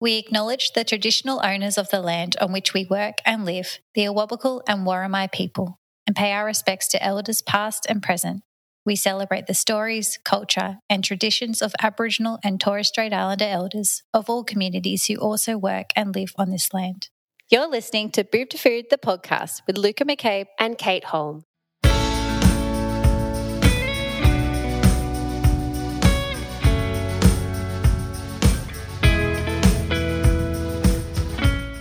[0.00, 4.06] We acknowledge the traditional owners of the land on which we work and live, the
[4.06, 8.42] Awabakal and Worimi people, and pay our respects to elders past and present.
[8.86, 14.30] We celebrate the stories, culture, and traditions of Aboriginal and Torres Strait Islander elders of
[14.30, 17.10] all communities who also work and live on this land.
[17.50, 21.44] You're listening to Boob to Food, the podcast with Luca McCabe and Kate Holm.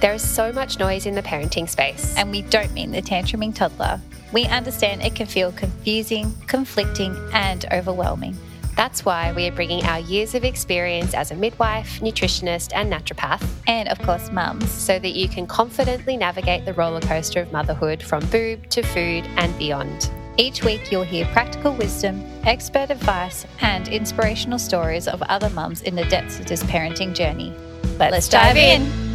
[0.01, 2.15] There is so much noise in the parenting space.
[2.15, 3.99] And we don't mean the tantruming toddler.
[4.31, 8.37] We understand it can feel confusing, conflicting, and overwhelming.
[8.77, 13.45] That's why we are bringing our years of experience as a midwife, nutritionist, and naturopath,
[13.67, 18.01] and of course, mums, so that you can confidently navigate the roller coaster of motherhood
[18.01, 20.09] from boob to food and beyond.
[20.37, 25.95] Each week, you'll hear practical wisdom, expert advice, and inspirational stories of other mums in
[25.95, 27.53] the depths of this parenting journey.
[27.97, 29.08] Let's, Let's dive in.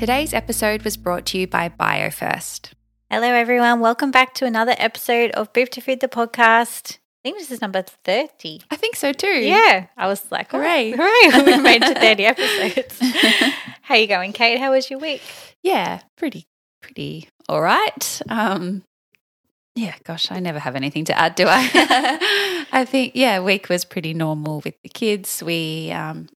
[0.00, 2.72] Today's episode was brought to you by BioFirst.
[3.10, 3.80] Hello, everyone.
[3.80, 6.96] Welcome back to another episode of Boob to Feed the podcast.
[6.96, 8.62] I think this is number 30.
[8.70, 9.26] I think so too.
[9.26, 9.88] Yeah.
[9.98, 10.92] I was like, hooray.
[10.92, 11.44] Hooray.
[11.44, 12.98] We've made it to 30 episodes.
[13.82, 14.58] How you going, Kate?
[14.58, 15.20] How was your week?
[15.62, 16.46] Yeah, pretty,
[16.80, 18.22] pretty all right.
[18.30, 18.84] Um,
[19.74, 22.66] yeah, gosh, I never have anything to add, do I?
[22.72, 25.42] I think, yeah, week was pretty normal with the kids.
[25.42, 26.30] We um,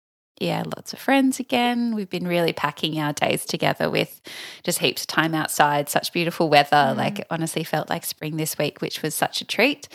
[0.42, 1.94] yeah, lots of friends again.
[1.94, 4.20] We've been really packing our days together with
[4.64, 6.76] just heaps of time outside, such beautiful weather.
[6.76, 6.96] Mm.
[6.96, 9.88] Like it honestly felt like spring this week, which was such a treat.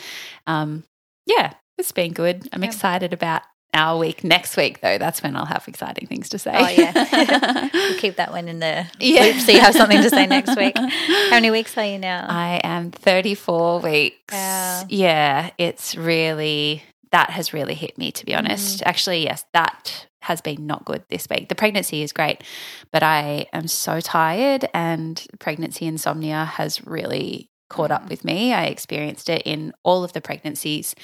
[0.48, 0.86] Um,
[1.26, 2.48] yeah, it's been good.
[2.54, 3.42] I'm excited about
[3.74, 7.70] our week next week though that's when i'll have exciting things to say oh yeah
[7.74, 9.22] we'll keep that one in the yeah.
[9.24, 12.26] loop so you have something to say next week how many weeks are you now
[12.30, 14.84] i am 34 weeks wow.
[14.90, 16.82] yeah it's really
[17.12, 18.88] that has really hit me to be honest mm.
[18.88, 21.48] actually yes that has been not good this week.
[21.48, 22.44] The pregnancy is great,
[22.92, 28.10] but I am so tired, and pregnancy insomnia has really caught up mm.
[28.10, 28.54] with me.
[28.54, 30.96] I experienced it in all of the pregnancies,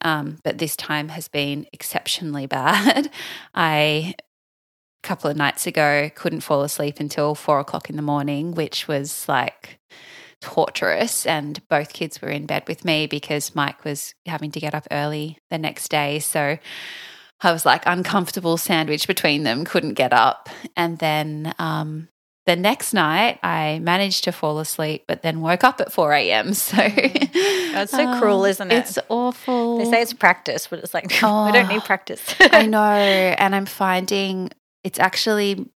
[0.00, 3.10] um, but this time has been exceptionally bad.
[3.54, 4.14] I
[5.04, 8.88] a couple of nights ago couldn't fall asleep until four o'clock in the morning, which
[8.88, 9.80] was like
[10.40, 11.26] torturous.
[11.26, 14.86] And both kids were in bed with me because Mike was having to get up
[14.90, 16.20] early the next day.
[16.20, 16.58] So
[17.42, 20.48] I was like uncomfortable sandwich between them, couldn't get up.
[20.76, 22.08] And then um,
[22.46, 26.54] the next night, I managed to fall asleep, but then woke up at 4 a.m.
[26.62, 26.76] So
[27.72, 28.74] that's so um, cruel, isn't it?
[28.76, 29.78] It's awful.
[29.78, 32.22] They say it's practice, but it's like, oh, we don't need practice.
[32.40, 32.80] I know.
[32.80, 34.50] And I'm finding
[34.84, 35.70] it's actually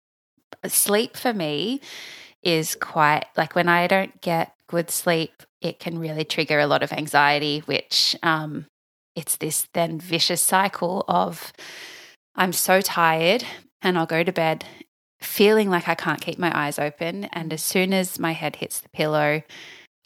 [0.66, 1.80] sleep for me
[2.42, 6.82] is quite like when I don't get good sleep, it can really trigger a lot
[6.82, 8.66] of anxiety, which um,
[9.14, 11.52] it's this then vicious cycle of
[12.34, 13.44] I'm so tired
[13.82, 14.64] and I'll go to bed
[15.20, 17.24] feeling like I can't keep my eyes open.
[17.24, 19.42] And as soon as my head hits the pillow,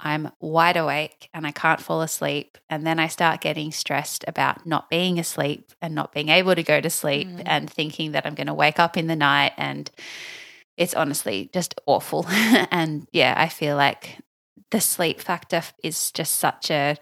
[0.00, 2.56] I'm wide awake and I can't fall asleep.
[2.70, 6.62] And then I start getting stressed about not being asleep and not being able to
[6.62, 7.42] go to sleep mm.
[7.46, 9.52] and thinking that I'm going to wake up in the night.
[9.56, 9.90] And
[10.76, 12.26] it's honestly just awful.
[12.28, 14.18] and yeah, I feel like
[14.70, 16.96] the sleep factor is just such a,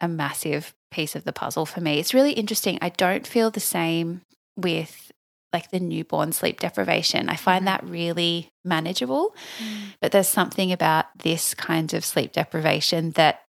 [0.00, 1.98] a massive piece of the puzzle for me.
[1.98, 2.78] It's really interesting.
[2.80, 4.22] I don't feel the same
[4.56, 5.12] with
[5.52, 7.28] like the newborn sleep deprivation.
[7.28, 7.84] I find mm-hmm.
[7.84, 9.34] that really manageable.
[9.58, 9.94] Mm.
[10.00, 13.42] But there's something about this kind of sleep deprivation that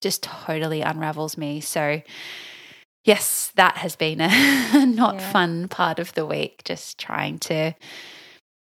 [0.00, 1.60] just totally unravels me.
[1.60, 2.02] So,
[3.04, 5.32] yes, that has been a not yeah.
[5.32, 7.74] fun part of the week, just trying to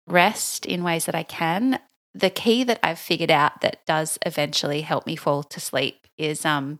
[0.08, 1.80] rest in ways that I can.
[2.14, 6.46] The key that I've figured out that does eventually help me fall to sleep is
[6.46, 6.80] um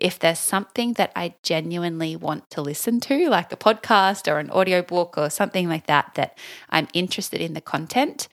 [0.00, 4.50] if there's something that I genuinely want to listen to, like a podcast or an
[4.50, 6.38] audiobook or something like that, that
[6.70, 8.28] I'm interested in the content,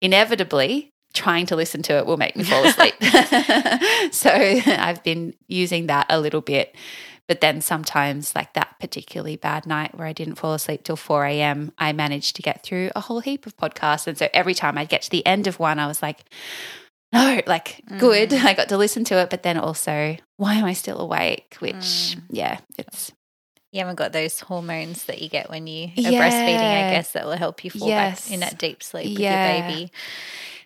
[0.00, 2.94] inevitably trying to listen to it will make me fall asleep.
[4.12, 4.30] so
[4.66, 6.74] I've been using that a little bit.
[7.26, 11.26] But then sometimes, like that particularly bad night where I didn't fall asleep till 4
[11.26, 14.06] a.m., I managed to get through a whole heap of podcasts.
[14.06, 16.24] And so every time I'd get to the end of one, I was like,
[17.12, 17.98] no, like mm.
[17.98, 18.32] good.
[18.34, 21.56] I got to listen to it, but then also, why am I still awake?
[21.60, 22.22] Which, mm.
[22.30, 23.12] yeah, it's.
[23.70, 26.22] You haven't got those hormones that you get when you are yeah.
[26.22, 28.24] breastfeeding, I guess, that will help you fall yes.
[28.24, 29.58] back in that deep sleep with yeah.
[29.58, 29.92] your baby.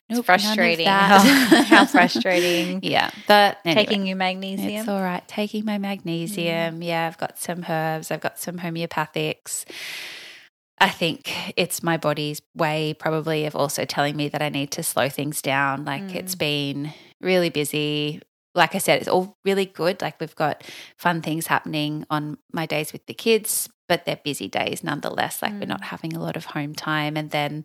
[0.08, 0.86] It's nope, frustrating.
[0.86, 1.18] How,
[1.64, 2.80] how, frustrating.
[2.82, 3.10] Yeah.
[3.26, 4.68] But anyway, taking your magnesium.
[4.68, 5.26] It's all right.
[5.26, 6.80] Taking my magnesium.
[6.80, 6.84] Mm.
[6.84, 8.10] Yeah, I've got some herbs.
[8.10, 9.64] I've got some homeopathics.
[10.82, 14.82] I think it's my body's way, probably, of also telling me that I need to
[14.82, 15.84] slow things down.
[15.84, 16.16] Like mm.
[16.16, 18.20] it's been really busy.
[18.56, 20.02] Like I said, it's all really good.
[20.02, 20.64] Like we've got
[20.96, 25.40] fun things happening on my days with the kids, but they're busy days nonetheless.
[25.40, 25.68] Like we're Mm.
[25.68, 27.16] not having a lot of home time.
[27.16, 27.64] And then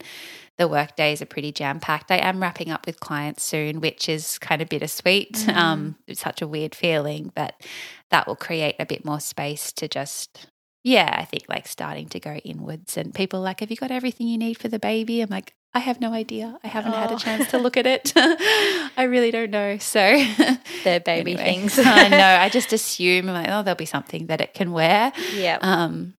[0.59, 2.11] the work days are pretty jam packed.
[2.11, 5.33] I am wrapping up with clients soon, which is kind of bittersweet.
[5.33, 5.55] Mm.
[5.55, 7.59] Um, it's such a weird feeling, but
[8.11, 10.47] that will create a bit more space to just,
[10.87, 12.95] yeah, I think like starting to go inwards.
[12.97, 15.19] And people are like, have you got everything you need for the baby?
[15.21, 16.57] I'm like, I have no idea.
[16.63, 17.15] I haven't had Oh.
[17.15, 18.13] a chance to look at it.
[18.15, 19.77] I really don't know.
[19.79, 19.99] So
[20.85, 21.77] Their baby anyway, things.
[21.83, 22.17] I know.
[22.45, 25.11] I just assume like, oh, there'll be something that it can wear.
[25.33, 25.57] yeah.
[25.61, 26.13] Um,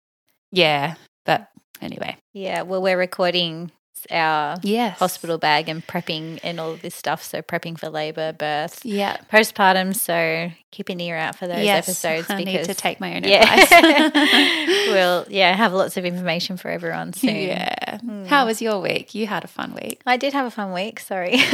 [0.53, 0.95] yeah,
[1.25, 1.49] but
[1.81, 2.63] anyway, Yeah.
[2.63, 3.71] Well, we're recording
[4.11, 7.23] our yes, hospital bag and prepping and all of this stuff.
[7.23, 9.95] So prepping for labor, birth, Yeah, postpartum.
[9.95, 13.17] So keep an ear out for those yes, episodes I because need to take my
[13.17, 14.89] own yeah, advice.
[14.93, 17.37] we'll yeah have lots of information for everyone soon.
[17.37, 17.99] yeah.
[17.99, 18.25] Hmm.
[18.27, 19.15] How was your week?
[19.15, 20.01] You had a fun week.
[20.07, 21.01] I did have a fun week.
[21.01, 21.35] Sorry.
[21.35, 21.53] if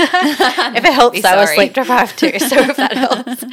[0.85, 2.39] it helps, I was sleep deprived too.
[2.39, 3.45] So if that helps,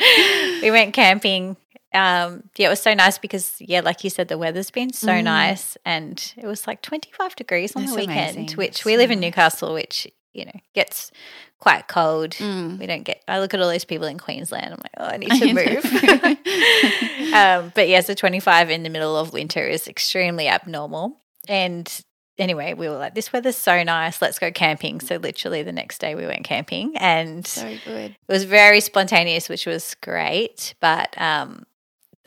[0.61, 1.57] we went camping.
[1.93, 5.09] Um, yeah, it was so nice because yeah, like you said, the weather's been so
[5.09, 5.23] Mm.
[5.25, 8.57] nice, and it was like twenty five degrees on That's the weekend, amazing.
[8.57, 9.19] which That's we live in.
[9.19, 11.11] Newcastle, which you know gets
[11.59, 12.31] quite cold.
[12.31, 12.79] Mm.
[12.79, 13.21] We don't get.
[13.27, 14.73] I look at all those people in Queensland.
[14.73, 15.85] I'm like, oh, I need to move.
[17.33, 21.17] um, but yeah, so 25 in the middle of winter is extremely abnormal.
[21.47, 21.91] And
[22.37, 24.21] anyway, we were like, this weather's so nice.
[24.21, 24.99] Let's go camping.
[25.01, 28.11] So literally the next day we went camping, and So good.
[28.11, 30.73] it was very spontaneous, which was great.
[30.79, 31.65] But um,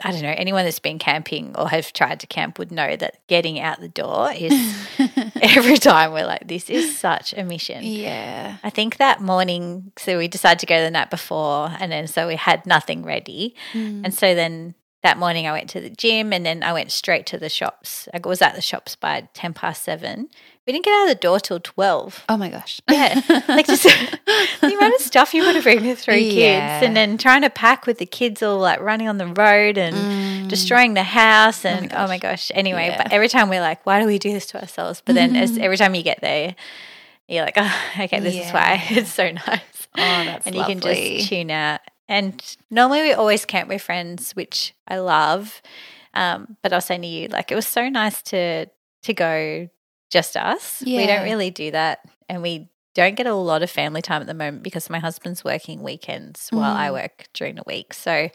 [0.03, 0.33] I don't know.
[0.35, 3.87] Anyone that's been camping or have tried to camp would know that getting out the
[3.87, 4.51] door is
[5.41, 7.81] every time we're like, this is such a mission.
[7.83, 8.57] yeah.
[8.63, 12.27] I think that morning, so we decided to go the night before, and then so
[12.27, 13.55] we had nothing ready.
[13.73, 14.01] Mm.
[14.03, 14.75] And so then
[15.05, 18.09] that morning I went to the gym and then I went straight to the shops.
[18.13, 20.29] I was at the shops by 10 past seven.
[20.65, 22.25] We didn't get out of the door till 12.
[22.27, 22.81] Oh my gosh.
[22.89, 23.21] Yeah.
[23.47, 23.83] Like just
[24.61, 26.79] the amount of stuff you want to bring with three Yeah.
[26.79, 29.77] kids and then trying to pack with the kids all like running on the road
[29.77, 30.49] and Mm.
[30.49, 32.51] destroying the house my and oh my gosh.
[32.55, 32.97] Anyway, Yeah.
[33.03, 35.01] but every time we're like, why do we do this to ourselves?
[35.05, 36.55] But then as every time you get there,
[37.27, 39.87] you're like, oh, okay, this is why it's so nice.
[39.97, 41.81] Oh, that's and you can just tune out.
[42.09, 45.61] And normally we always camp with friends, which I love.
[46.13, 48.65] Um, but I was saying to you, like it was so nice to
[49.03, 49.69] to go
[50.09, 50.83] just us.
[50.85, 51.99] We don't really do that,
[52.29, 55.43] and we don't get a lot of family time at the moment because my husband's
[55.43, 56.93] working weekends while I Mm.
[56.93, 57.93] work during the week.
[57.93, 58.31] So it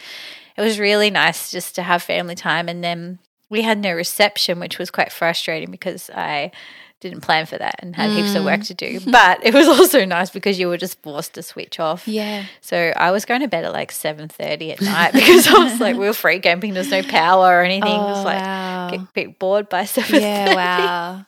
[0.58, 2.68] was really nice just to have family time.
[2.68, 6.50] And then we had no reception, which was quite frustrating because I
[7.00, 8.66] didn't plan for that and had heaps of work Mm.
[8.68, 9.00] to do.
[9.10, 12.06] But it was also nice because you were just forced to switch off.
[12.06, 12.44] Yeah.
[12.60, 15.80] So I was going to bed at like seven thirty at night because I was
[15.80, 16.74] like, we were free camping.
[16.74, 17.90] There's no power or anything.
[17.92, 18.90] it was Oh, like wow.
[18.90, 20.20] get a bit bored by seven.
[20.20, 21.26] Yeah, wow.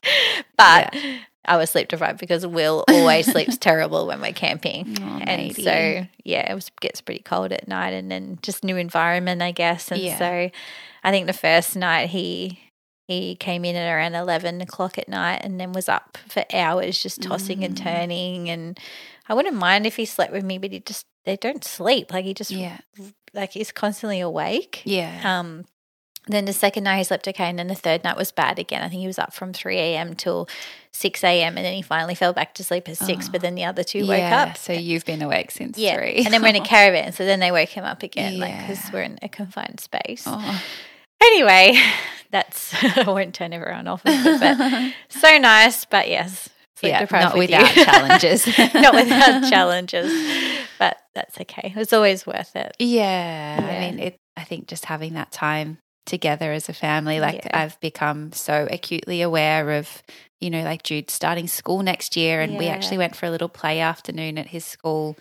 [0.57, 0.95] But
[1.45, 4.97] I was sleep deprived because Will always sleeps terrible when we're camping.
[5.01, 5.63] Oh, and matey.
[5.63, 9.51] so yeah, it was gets pretty cold at night and then just new environment, I
[9.53, 9.91] guess.
[9.91, 10.19] And Yeah.
[10.19, 10.51] so
[11.03, 12.61] I think the first night he
[13.21, 17.03] he came in at around eleven o'clock at night and then was up for hours
[17.03, 17.83] just tossing and Mm.
[17.83, 18.79] turning and
[19.29, 22.13] I wouldn't mind if he slept with me, but he just they don't sleep.
[22.13, 22.79] Like he just Yeah.
[23.33, 24.83] like he's constantly awake.
[24.85, 25.21] Yeah.
[25.25, 25.65] Um,
[26.29, 28.81] then the second night he slept okay, and then the third night was bad again.
[28.83, 30.15] I think he was up from three a.m.
[30.15, 30.49] till
[30.93, 31.57] six a.m.
[31.57, 33.27] and then he finally fell back to sleep at six.
[33.29, 33.33] Oh.
[33.33, 34.43] But then the other two woke yeah.
[34.51, 34.57] up.
[34.57, 36.23] So you've been awake since yeah, three.
[36.25, 38.93] and then we're in a caravan, so then they woke him up again, like because
[38.93, 40.23] we're in a confined space.
[40.27, 40.63] oh.
[41.23, 41.79] Anyway,
[42.31, 45.85] that's I won't turn everyone off, of it, but so nice.
[45.85, 46.49] But yes,
[46.83, 48.47] yeah, not with without challenges.
[48.75, 50.13] not without challenges,
[50.79, 51.73] but that's okay.
[51.77, 52.77] It's always worth it.
[52.79, 54.17] Yeah, I mean, it.
[54.37, 57.63] I think just having that time together as a family, like Yeah.
[57.63, 60.03] I've become so acutely aware of,
[60.41, 63.49] you know, like Jude starting school next year, and we actually went for a little
[63.49, 65.17] play afternoon at his school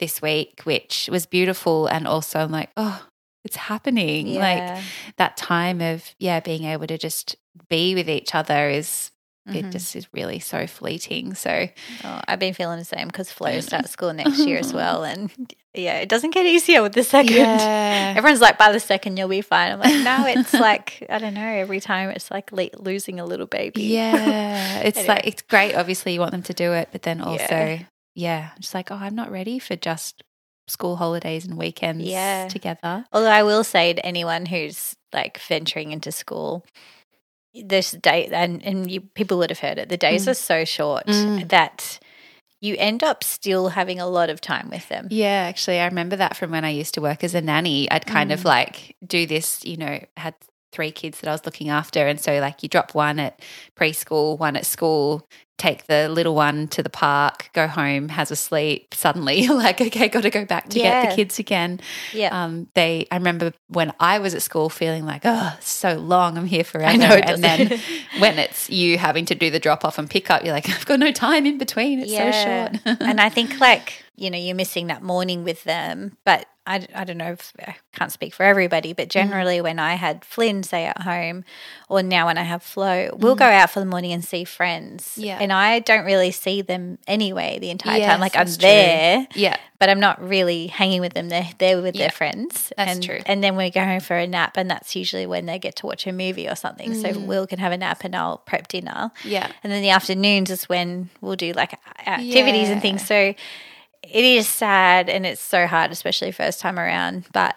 [0.00, 3.06] this week, which was beautiful, and also I'm like, oh,
[3.44, 4.34] it's happening.
[4.34, 4.82] Like
[5.16, 7.36] that time of yeah, being able to just
[7.68, 9.10] be with each other is.
[9.46, 9.70] It mm-hmm.
[9.72, 11.34] just is really so fleeting.
[11.34, 11.68] So
[12.02, 15.30] Oh, I've been feeling the same because Flo starts school next year as well, and
[15.74, 17.36] yeah, it doesn't get easier with the second.
[17.36, 19.72] yeah, Everyone's like, by the second you'll be fine.
[19.72, 21.42] I'm like, no, it's like I don't know.
[21.46, 23.82] Every time it's like le- losing a little baby.
[23.82, 25.14] Yeah, it's Anyway.
[25.14, 25.74] like it's great.
[25.74, 27.24] Obviously, you want them to do it, but then Yeah.
[27.26, 27.78] also,
[28.14, 30.22] yeah, I'm just like, oh, I'm not ready for just
[30.66, 32.48] school holidays and weekends Yeah.
[32.48, 33.04] together.
[33.12, 36.64] Although I will say to anyone who's like venturing into school,
[37.54, 39.88] this day and and you people would have heard it.
[39.88, 40.30] The days Mm.
[40.30, 41.48] are so short Mm.
[41.48, 41.98] that
[42.60, 45.06] you end up still having a lot of time with them.
[45.10, 47.90] Yeah, actually, I remember that from when I used to work as a nanny.
[47.90, 48.44] I'd kind of Mm.
[48.46, 50.34] like do this, you know, had
[50.72, 52.08] three kids that I was looking after.
[52.08, 53.40] And so, like, you drop one at
[53.76, 58.36] preschool, one at school, take the little one to the park, go home, has a
[58.36, 58.92] sleep.
[58.92, 61.02] Suddenly, like, okay, got to go back to Yeah.
[61.02, 61.80] get the kids again.
[62.12, 62.44] Yeah.
[62.44, 66.46] Um, they, I remember when I was at school feeling like, oh, so long, I'm
[66.46, 66.98] here forever.
[66.98, 67.80] know, it and then
[68.18, 70.86] when it's you having to do the drop off and pick up, you're like, I've
[70.86, 72.00] got no time in between.
[72.00, 73.00] It's so short.
[73.00, 76.16] and I think like, you know, you're missing that morning with them.
[76.24, 79.94] But I, I don't know if I can't speak for everybody, but generally when I
[79.94, 81.44] had Flynn say at home
[81.94, 85.14] or now when I have flow, we'll go out for the morning and see friends.
[85.16, 85.38] Yeah.
[85.40, 88.20] And I don't really see them anyway the entire Yes, time.
[88.20, 88.68] Like I'm that's true.
[88.68, 89.56] there, yeah.
[89.78, 91.28] but I'm not really hanging with them.
[91.28, 92.72] They're there with Yeah, their friends.
[92.76, 93.20] that's and, true.
[93.26, 95.86] And then we go home for a nap, and that's usually when they get to
[95.86, 96.94] watch a movie or something.
[96.94, 97.26] So Mm.
[97.26, 99.10] Will can have a nap, and I'll prep dinner.
[99.24, 99.50] Yeah.
[99.62, 103.06] And then the afternoons is when we'll do like activities and things.
[103.06, 103.34] So
[104.02, 107.24] it is sad and it's so hard, especially first time around.
[107.32, 107.56] But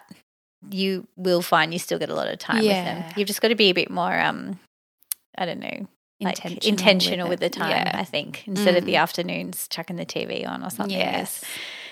[0.70, 3.04] you will find you still get a lot of time with them.
[3.16, 4.58] You've just got to be a bit more, um,
[5.36, 5.86] I don't know,
[6.20, 7.70] like intentional, Intentional with, with the time.
[7.70, 7.92] Yeah.
[7.94, 9.02] I think instead of the Mm.
[9.02, 10.96] afternoons chucking the TV on or something.
[10.98, 11.44] is- Yes.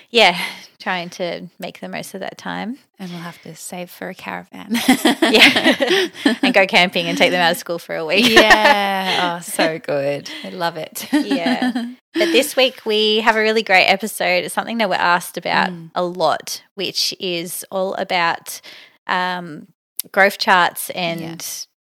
[0.09, 0.39] Yeah,
[0.79, 2.77] trying to make the most of that time.
[2.99, 4.71] And we'll have to save for a caravan.
[5.21, 6.07] Yeah,
[6.41, 8.29] and go camping and take them out of school for a week.
[8.29, 9.37] yeah.
[9.37, 10.29] Oh, so good.
[10.43, 11.07] I love it.
[11.11, 11.71] Yeah.
[12.13, 14.43] But this week we have a really great episode.
[14.45, 15.91] It's something that we're asked about Mm.
[15.95, 18.61] a lot, which is all about
[19.07, 19.67] um,
[20.11, 21.43] growth charts and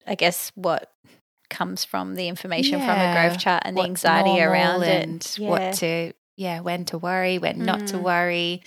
[0.07, 0.93] I guess what
[1.51, 5.39] comes from the information from a growth chart and the anxiety around and it.
[5.39, 5.49] Yeah.
[5.49, 8.03] what to yeah when to worry when not to Mm.
[8.03, 8.63] worry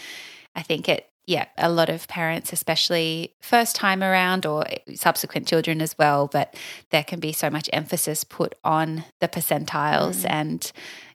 [0.55, 5.81] i think it yeah a lot of parents especially first time around or subsequent children
[5.81, 6.55] as well but
[6.89, 10.29] there can be so much emphasis put on the percentiles Mm.
[10.29, 10.71] and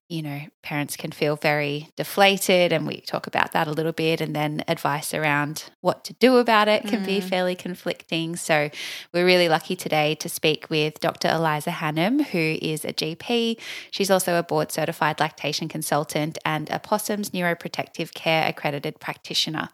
[0.09, 4.21] you know parents can feel very deflated and we talk about that a little bit
[4.21, 7.29] and then advice around what to do about it can be Mm.
[7.29, 8.69] fairly conflicting so
[9.15, 11.29] we're really lucky today to speak with Dr.
[11.29, 13.59] Eliza Hannam, who is a GP.
[13.91, 19.71] She's also a board certified lactation consultant and a Possums Neuroprotective Care accredited practitioner.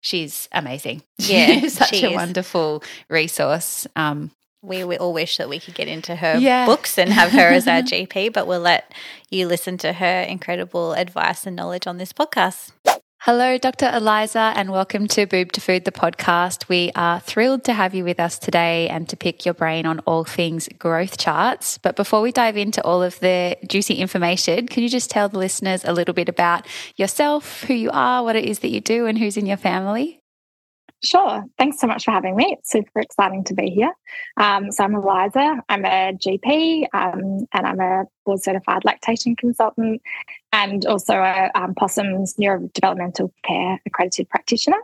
[0.00, 1.02] She's amazing.
[1.18, 2.14] Yeah, She's such a is.
[2.14, 3.86] wonderful resource.
[3.94, 4.30] Um,
[4.62, 6.66] we, we all wish that we could get into her Yeah.
[6.66, 8.92] books and have her as our GP, but we'll let
[9.30, 12.72] you listen to her incredible advice and knowledge on this podcast.
[13.24, 13.90] Hello, Dr.
[13.92, 16.68] Eliza, and welcome to Boob to Food, the podcast.
[16.70, 19.98] We are thrilled to have you with us today and to pick your brain on
[20.00, 21.76] all things growth charts.
[21.76, 25.38] But before we dive into all of the juicy information, can you just tell the
[25.38, 29.04] listeners a little bit about yourself, who you are, what it is that you do,
[29.06, 30.19] and who's in your family?
[31.02, 31.44] Sure.
[31.56, 32.56] Thanks so much for having me.
[32.58, 33.92] It's super exciting to be here.
[34.36, 35.62] Um, so I'm Eliza.
[35.68, 40.02] I'm a GP um, and I'm a board certified lactation consultant
[40.52, 44.76] and also a um, Possums neurodevelopmental care accredited practitioner.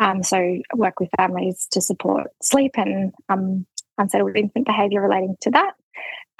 [0.00, 3.64] Um, so I work with families to support sleep and um,
[3.98, 5.74] unsettled infant behaviour relating to that.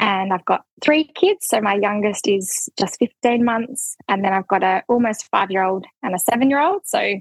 [0.01, 1.47] And I've got three kids.
[1.49, 3.97] So my youngest is just 15 months.
[4.09, 6.83] And then I've got a almost five year old and a seven year old.
[6.87, 7.21] So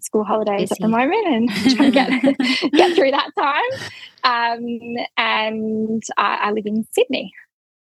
[0.00, 2.38] school holidays at the moment and trying to get
[2.72, 3.80] get through that time.
[4.22, 7.32] Um, and I, I live in Sydney.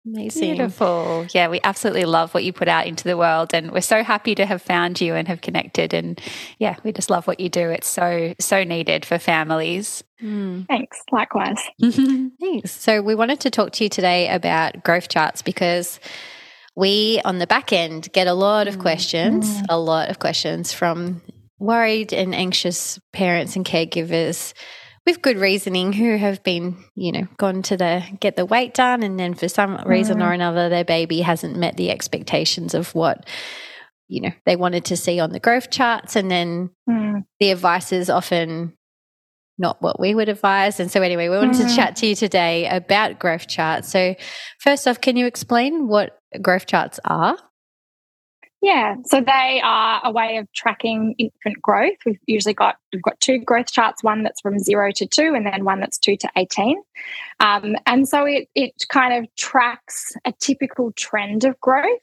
[0.05, 0.57] Amazing.
[0.57, 1.27] Beautiful.
[1.33, 4.35] Yeah, we absolutely love what you put out into the world and we're so happy
[4.35, 6.21] to have found you and have connected and
[6.59, 7.71] yeah, we just love what you do.
[7.71, 10.03] It's so so needed for families.
[10.21, 10.67] Mm.
[10.67, 11.01] Thanks.
[11.13, 11.61] Likewise.
[11.81, 12.73] Thanks.
[12.73, 16.01] So, we wanted to talk to you today about growth charts because
[16.75, 21.21] we, on the back end, get a lot of questions, a lot of questions from
[21.63, 24.53] worried and anxious parents and caregivers
[25.07, 29.03] with good reasoning who have been, you know, gone to the get the weight done
[29.03, 33.27] and then for some reason or another their baby hasn't met the expectations of what
[34.09, 37.23] you know they wanted to see on the growth charts and then Mm.
[37.41, 38.75] the advice is often
[39.59, 40.81] not what we would advise.
[40.81, 41.77] And so, anyway, we wanted to Mm.
[41.77, 43.89] chat to you today about growth charts.
[43.91, 44.15] So,
[44.61, 47.37] first off, can you explain what growth charts are?
[48.63, 51.97] Yeah, so they are a way of tracking infant growth.
[52.07, 55.45] We've usually got we've got two growth charts, one that's from zero to two, and
[55.45, 56.81] then one that's two to eighteen.
[57.41, 61.99] Um, and so it it kind of tracks a typical trend of growth,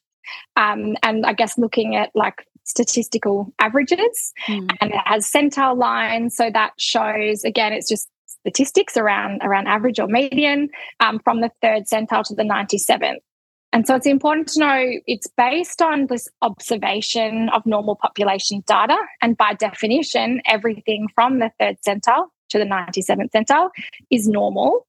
[0.58, 4.34] um, and I guess looking at like statistical averages,
[4.82, 9.98] and it has centile lines, so that shows again it's just statistics around around average
[9.98, 10.68] or median
[11.00, 13.24] um, from the third centile to the ninety seventh.
[13.72, 18.98] And so it's important to know it's based on this observation of normal population data.
[19.22, 23.70] And by definition, everything from the third centile to the 97th centile
[24.10, 24.88] is normal.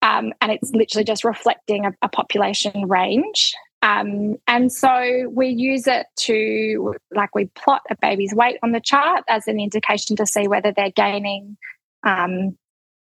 [0.00, 3.52] Um, and it's literally just reflecting a, a population range.
[3.82, 8.80] Um, and so we use it to, like, we plot a baby's weight on the
[8.80, 11.56] chart as an indication to see whether they're gaining
[12.04, 12.56] um,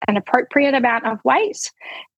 [0.08, 1.72] an appropriate amount of weight.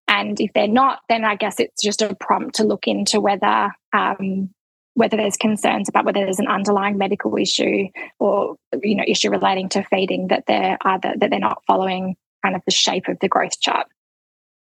[0.10, 3.70] And if they're not, then I guess it's just a prompt to look into whether
[3.94, 4.50] um,
[4.96, 7.88] whether there's concerns about whether there's an underlying medical issue
[8.18, 12.56] or you know issue relating to feeding that they're either that they're not following kind
[12.56, 13.88] of the shape of the growth chart.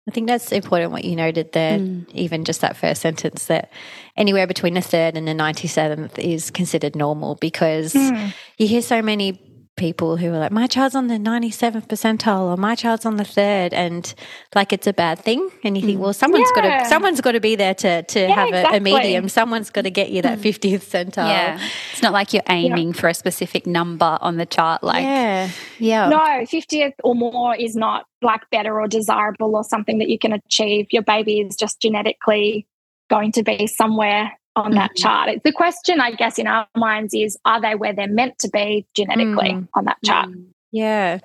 [0.07, 2.07] I think that's important what you noted there, mm.
[2.11, 3.71] even just that first sentence that
[4.15, 8.33] anywhere between the third and the 97th is considered normal because mm.
[8.57, 9.39] you hear so many
[9.75, 13.25] people who are like, my child's on the 97th percentile or my child's on the
[13.25, 14.13] third and
[14.53, 15.49] like it's a bad thing.
[15.63, 16.03] And you think, mm.
[16.03, 16.61] well, someone's yeah.
[16.61, 18.77] got to, someone's got to be there to, to yeah, have exactly.
[18.77, 19.29] a, a, medium.
[19.29, 21.11] Someone's got to get you that 50th mm.
[21.11, 21.27] centile.
[21.27, 21.69] Yeah.
[21.91, 22.99] It's not like you're aiming yeah.
[22.99, 24.83] for a specific number on the chart.
[24.83, 25.49] Like, yeah.
[25.79, 26.09] Yeah.
[26.09, 30.31] No, 50th or more is not like better or desirable or something that you can
[30.31, 30.87] achieve.
[30.91, 32.65] Your baby is just genetically
[33.09, 35.03] going to be somewhere on that mm-hmm.
[35.03, 35.43] chart.
[35.43, 38.85] The question, I guess, in our minds is are they where they're meant to be
[38.95, 39.67] genetically mm.
[39.73, 40.29] on that chart?
[40.29, 40.47] Mm.
[40.71, 41.19] Yeah.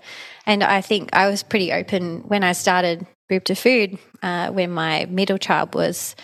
[0.46, 4.70] And I think I was pretty open when I started Boob to Food, uh, when
[4.70, 6.14] my middle child was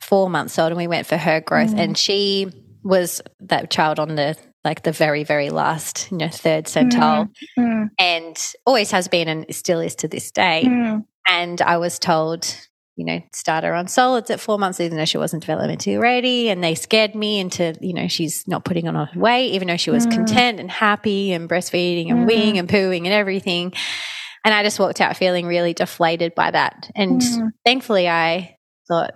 [0.00, 1.70] four months old and we went for her growth.
[1.70, 1.78] Mm.
[1.78, 6.66] And she was that child on the like the very, very last, you know, third
[6.66, 7.64] centile mm.
[7.64, 7.90] mm.
[7.98, 11.00] and always has been and still is to this day.
[11.28, 12.54] And I was told,
[13.02, 16.50] you know, start her on solids at four months, even though she wasn't developmentally ready.
[16.50, 19.90] And they scared me into, you know, she's not putting on weight, even though she
[19.90, 20.12] was mm.
[20.12, 22.30] content and happy and breastfeeding and mm.
[22.30, 23.72] weeing and pooing and everything.
[24.44, 26.92] And I just walked out feeling really deflated by that.
[26.94, 27.50] And mm.
[27.64, 28.56] thankfully, I
[28.86, 29.14] thought,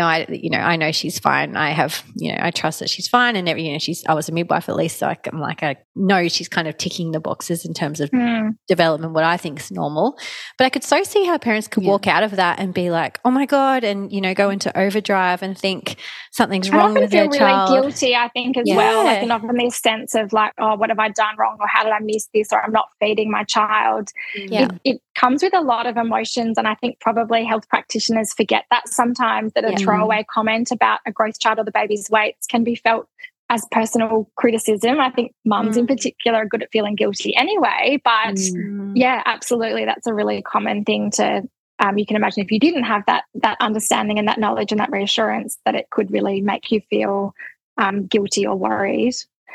[0.00, 1.58] no, I, you know, I know she's fine.
[1.58, 3.36] I have, you know, I trust that she's fine.
[3.36, 4.98] And every, you know, she's, I was a midwife at least.
[4.98, 8.10] So I, am like, I know she's kind of ticking the boxes in terms of
[8.10, 8.56] mm.
[8.66, 10.18] development, what I think is normal.
[10.56, 11.90] But I could so see how parents could yeah.
[11.90, 14.74] walk out of that and be like, oh my God, and, you know, go into
[14.78, 15.96] overdrive and think
[16.32, 17.68] something's and wrong with their really child.
[17.68, 18.76] guilty, I think, as yeah.
[18.76, 19.04] well.
[19.04, 21.58] Like, and often this sense of like, oh, what have I done wrong?
[21.60, 22.54] Or how did I miss this?
[22.54, 24.08] Or I'm not feeding my child.
[24.34, 24.68] Yeah.
[24.82, 26.56] It, it comes with a lot of emotions.
[26.56, 29.76] And I think probably health practitioners forget that sometimes that a yeah.
[29.90, 33.08] Throwaway comment about a growth chart or the baby's weights can be felt
[33.48, 35.00] as personal criticism.
[35.00, 35.80] I think mums mm.
[35.80, 38.00] in particular are good at feeling guilty anyway.
[38.04, 38.92] But mm.
[38.94, 39.84] yeah, absolutely.
[39.84, 41.42] That's a really common thing to
[41.80, 44.80] um, you can imagine if you didn't have that that understanding and that knowledge and
[44.80, 47.34] that reassurance that it could really make you feel
[47.76, 49.14] um, guilty or worried.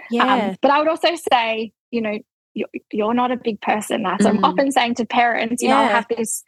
[0.10, 0.50] Yeah.
[0.50, 2.20] Um, but I would also say, you know,
[2.92, 4.06] you're, not a big person.
[4.20, 4.30] So mm.
[4.30, 5.76] I'm often saying to parents, you yeah.
[5.76, 6.44] know, I have this,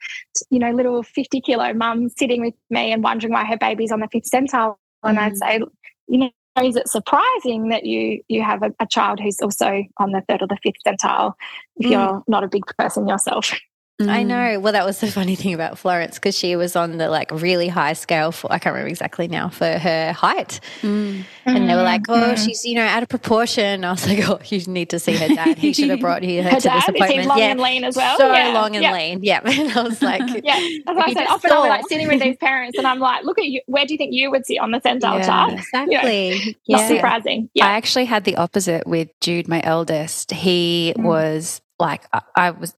[0.50, 4.00] you know, little 50 kilo mum sitting with me and wondering why her baby's on
[4.00, 4.78] the fifth centile.
[5.04, 5.38] And I'd mm.
[5.38, 5.60] say,
[6.08, 6.32] you know,
[6.63, 10.41] is it surprising that you you have a, a, child who's also on the third
[10.41, 11.34] or the fifth centile
[11.76, 11.91] if mm.
[11.91, 13.52] you're not a big person yourself?
[13.99, 14.10] Mm.
[14.10, 14.60] I know.
[14.60, 17.67] Well, that was the funny thing about Florence because she was on the like really
[17.67, 20.60] high scale for, I can't remember exactly now, for her height.
[20.81, 21.23] Mm.
[21.45, 22.45] And they were like, oh, mm.
[22.45, 23.83] she's, you know, out of proportion.
[23.83, 25.57] I was like, oh, you need to see her dad.
[25.57, 26.77] He should have brought her, her, her to dad?
[26.77, 27.27] this appointment.
[27.27, 27.45] long yeah.
[27.45, 28.17] and lean as well.
[28.17, 28.49] So yeah.
[28.49, 28.93] long and yeah.
[28.93, 29.23] lean.
[29.23, 29.41] Yeah.
[29.57, 30.60] And I was like, yeah.
[30.88, 31.27] As I said.
[31.27, 33.62] Often I'm like sitting with these parents and I'm like, look at you.
[33.65, 35.53] Where do you think you would sit on the centile yeah, chart?
[35.53, 36.57] Exactly.
[36.65, 36.77] yeah.
[36.77, 37.49] Not surprising.
[37.55, 37.65] Yeah.
[37.65, 40.31] I actually had the opposite with Jude, my eldest.
[40.31, 41.03] He mm.
[41.03, 42.03] was like
[42.36, 42.75] I was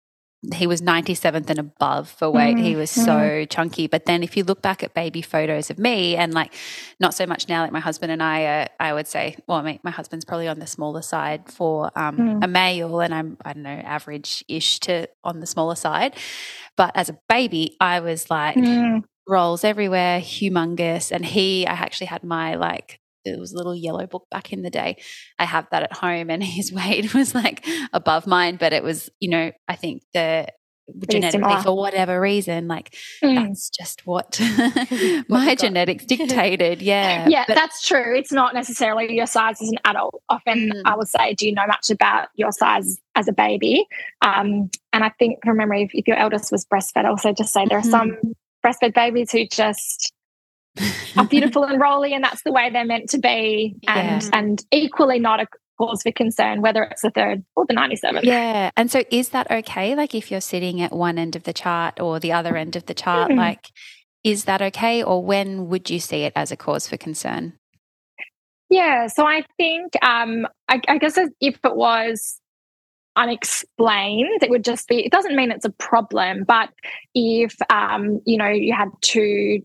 [0.53, 2.55] he was 97th and above for weight.
[2.55, 3.03] Mm, he was mm.
[3.03, 3.87] so chunky.
[3.87, 6.53] But then if you look back at baby photos of me and like
[6.99, 9.63] not so much now, like my husband and I, uh, I would say, well, I
[9.63, 12.43] mean, my husband's probably on the smaller side for um, mm.
[12.43, 16.15] a male and I'm, I don't know, average ish to on the smaller side.
[16.77, 19.03] But as a baby, I was like, mm.
[19.27, 21.11] rolls everywhere, humongous.
[21.11, 24.61] And he, I actually had my like it was a little yellow book back in
[24.61, 25.01] the day.
[25.37, 29.09] I have that at home, and his weight was like above mine, but it was,
[29.19, 30.47] you know, I think the
[31.09, 33.35] genetically for whatever reason like mm.
[33.35, 34.39] that's just what
[35.29, 39.77] my genetics dictated yeah yeah but, that's true it's not necessarily your size as an
[39.85, 40.81] adult often mm.
[40.85, 43.85] i would say do you know much about your size as a baby
[44.21, 47.65] um, and i think from memory if, if, your eldest was breastfed also just say
[47.65, 47.89] there are mm-hmm.
[47.89, 48.17] some
[48.65, 50.13] breastfed babies who just
[51.17, 53.75] are beautiful and rolly and that's the way they're meant to be.
[53.87, 54.29] And yeah.
[54.33, 58.69] and equally not a cause for concern whether it's the third or the 97th yeah.
[58.75, 59.95] And so is that okay?
[59.95, 62.85] Like if you're sitting at one end of the chart or the other end of
[62.85, 63.37] the chart mm.
[63.37, 63.69] like
[64.23, 65.01] is that okay?
[65.01, 67.53] Or when would you see it as a cause for concern?
[68.69, 69.07] Yeah.
[69.07, 72.39] So i think um I, I guess if it was
[73.15, 76.69] unexplained it would just be it doesn't mean it's a problem but
[77.13, 79.61] if um you know you had two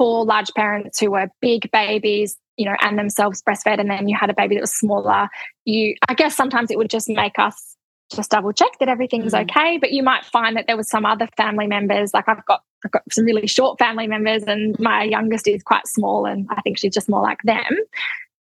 [0.00, 4.16] for large parents who were big babies, you know, and themselves breastfed, and then you
[4.18, 5.28] had a baby that was smaller,
[5.66, 7.76] you, I guess sometimes it would just make us
[8.10, 9.42] just double check that everything's mm.
[9.42, 9.76] okay.
[9.76, 12.92] But you might find that there was some other family members, like I've got, I've
[12.92, 16.78] got some really short family members, and my youngest is quite small, and I think
[16.78, 17.76] she's just more like them.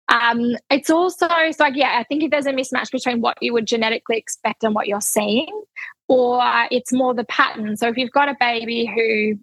[0.09, 3.65] Um, it's also so yeah, I think if there's a mismatch between what you would
[3.65, 5.63] genetically expect and what you're seeing,
[6.09, 7.77] or it's more the pattern.
[7.77, 9.39] So if you've got a baby who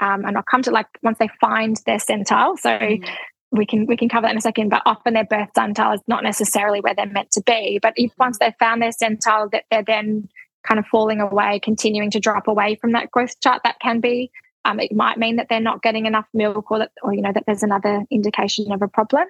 [0.00, 2.58] um, and I'll come to like once they find their centile.
[2.58, 3.08] So mm.
[3.52, 4.68] we can we can cover that in a second.
[4.68, 7.78] But often their birth centile is not necessarily where they're meant to be.
[7.80, 10.28] But if once they've found their centile, that they're then
[10.64, 14.30] kind of falling away, continuing to drop away from that growth chart, that can be.
[14.64, 17.32] Um, it might mean that they're not getting enough milk, or that, or you know,
[17.32, 19.26] that there's another indication of a problem.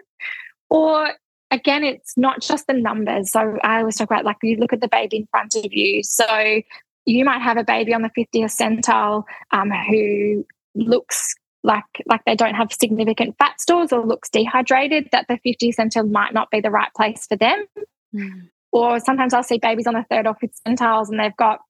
[0.70, 1.11] Or
[1.50, 3.33] again, it's not just the numbers.
[3.33, 6.02] So I always talk about like you look at the baby in front of you.
[6.02, 6.62] So
[7.07, 10.44] you might have a baby on the 50th centile um, who
[10.77, 11.35] looks
[11.67, 16.11] like like they don't have significant fat stores or looks dehydrated that the 50 centile
[16.11, 17.67] might not be the right place for them
[18.15, 18.49] mm.
[18.73, 21.61] or sometimes i'll see babies on the third or fifth centiles and they've got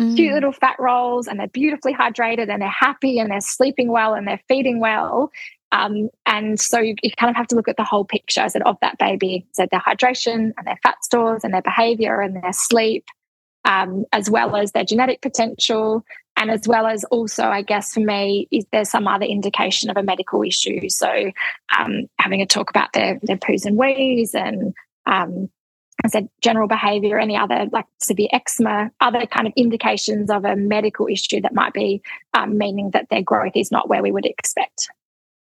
[0.00, 0.14] mm.
[0.14, 4.14] cute little fat rolls and they're beautifully hydrated and they're happy and they're sleeping well
[4.14, 5.30] and they're feeding well
[5.72, 8.62] um, and so you, you, kind of have to look at the whole picture said,
[8.62, 12.52] of that baby so their hydration and their fat stores and their behavior and their
[12.52, 13.04] sleep
[13.64, 16.04] um, as well as their genetic potential
[16.40, 19.98] and as well as also, I guess for me, is there some other indication of
[19.98, 20.88] a medical issue?
[20.88, 21.30] So
[21.78, 24.74] um, having a talk about their their poos and wees and
[25.04, 25.50] um,
[26.02, 30.56] I said general behavior, any other like severe eczema, other kind of indications of a
[30.56, 32.00] medical issue that might be
[32.32, 34.88] um, meaning that their growth is not where we would expect.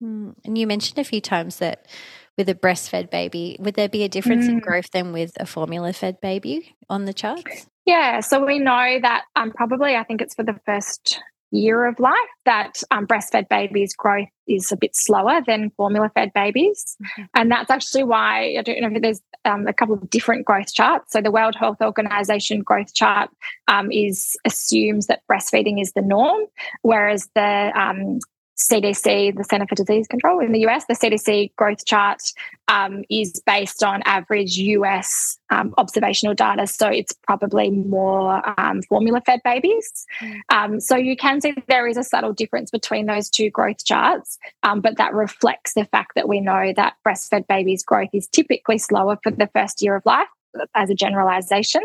[0.03, 0.35] Mm.
[0.43, 1.87] And you mentioned a few times that
[2.37, 4.49] with a breastfed baby, would there be a difference mm.
[4.49, 7.67] in growth than with a formula fed baby on the charts?
[7.89, 11.99] Yeah, so we know that um, probably, I think it's for the first year of
[11.99, 12.13] life,
[12.45, 16.95] that um, breastfed babies' growth is a bit slower than formula fed babies.
[17.01, 17.23] Mm-hmm.
[17.33, 20.71] And that's actually why I don't know if there's um, a couple of different growth
[20.71, 21.13] charts.
[21.13, 23.31] So the World Health Organization growth chart
[23.67, 26.43] um, is assumes that breastfeeding is the norm,
[26.83, 28.19] whereas the um,
[28.59, 32.21] CDC, the Center for Disease Control in the US, the CDC growth chart
[32.67, 36.67] um, is based on average US um, observational data.
[36.67, 40.05] So it's probably more um, formula fed babies.
[40.51, 40.81] Mm.
[40.81, 44.81] so you can see there is a subtle difference between those two growth charts, um,
[44.81, 49.17] but that reflects the fact that we know that breastfed babies' growth is typically slower
[49.23, 50.27] for the first year of life
[50.75, 51.81] as a generalization.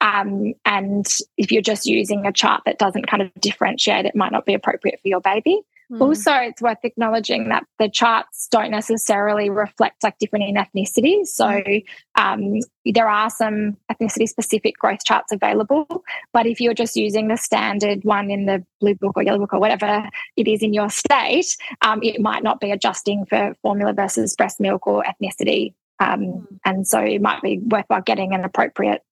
[0.00, 1.06] Um, and
[1.36, 4.54] if you're just using a chart that doesn't kind of differentiate, it might not be
[4.54, 5.62] appropriate for your baby.
[5.90, 6.00] Mm.
[6.00, 11.26] Also, it's worth acknowledging that the charts don't necessarily reflect like different in ethnicities.
[11.26, 11.84] So mm.
[12.16, 15.86] um, there are some ethnicity specific growth charts available.
[16.32, 19.52] But if you're just using the standard one in the blue book or yellow book
[19.52, 23.92] or whatever it is in your state, um, it might not be adjusting for formula
[23.92, 25.74] versus breast milk or ethnicity.
[25.98, 26.46] Um, mm.
[26.64, 29.02] And so it might be worthwhile getting an appropriate,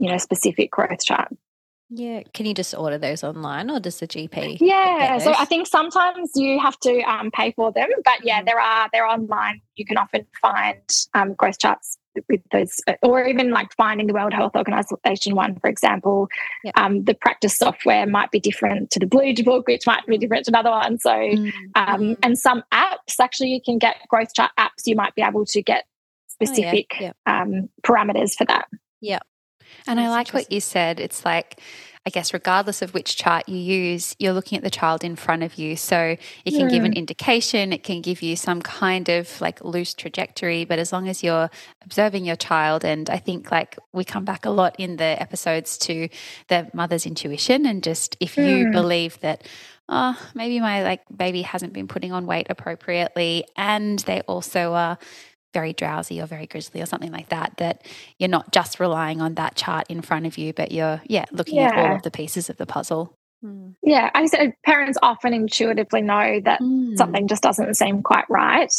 [0.00, 1.28] you know, specific growth chart.
[1.88, 2.22] Yeah.
[2.34, 4.58] Can you just order those online or does the GP?
[4.60, 5.18] Yeah.
[5.18, 8.46] So I think sometimes you have to um, pay for them, but yeah, mm.
[8.46, 9.60] there are, they're online.
[9.76, 10.80] You can often find
[11.14, 15.68] um, growth charts with those, or even like finding the World Health Organization one, for
[15.68, 16.28] example.
[16.74, 20.46] Um, the practice software might be different to the Blue Book, which might be different
[20.46, 20.98] to another one.
[20.98, 21.52] So, mm.
[21.74, 22.18] um, mm.
[22.22, 24.86] and some apps actually, you can get growth chart apps.
[24.86, 25.84] You might be able to get
[26.28, 27.12] specific oh, yeah.
[27.26, 28.68] Um, parameters for that.
[29.00, 29.20] Yeah.
[29.86, 31.00] And That's I like what you said.
[31.00, 31.60] It's like,
[32.06, 35.42] I guess, regardless of which chart you use, you're looking at the child in front
[35.42, 35.74] of you.
[35.74, 36.68] So it can yeah.
[36.68, 40.64] give an indication, it can give you some kind of like loose trajectory.
[40.64, 41.50] But as long as you're
[41.84, 45.78] observing your child, and I think like we come back a lot in the episodes
[45.78, 46.08] to
[46.46, 48.72] the mother's intuition, and just if you mm.
[48.72, 49.42] believe that,
[49.88, 54.96] oh, maybe my like baby hasn't been putting on weight appropriately, and they also are
[55.56, 57.82] very drowsy or very grizzly or something like that, that
[58.18, 61.56] you're not just relying on that chart in front of you, but you're, yeah, looking
[61.56, 61.68] yeah.
[61.68, 63.14] at all of the pieces of the puzzle.
[63.42, 63.74] Mm.
[63.82, 66.94] Yeah, I said parents often intuitively know that mm.
[66.98, 68.72] something just doesn't seem quite right.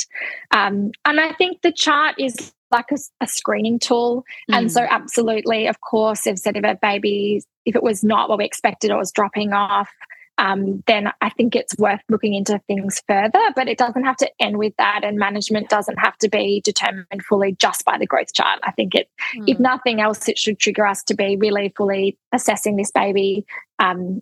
[0.51, 4.23] Um, and I think the chart is like a, a screening tool.
[4.51, 4.57] Mm.
[4.57, 4.89] And so, mm.
[4.89, 8.91] absolutely, of course, if said if a baby, if it was not what we expected
[8.91, 9.89] or was dropping off,
[10.37, 13.39] um, then I think it's worth looking into things further.
[13.55, 17.23] But it doesn't have to end with that, and management doesn't have to be determined
[17.27, 18.59] fully just by the growth chart.
[18.63, 19.45] I think it, mm.
[19.47, 23.45] if nothing else, it should trigger us to be really fully assessing this baby.
[23.79, 24.21] Um,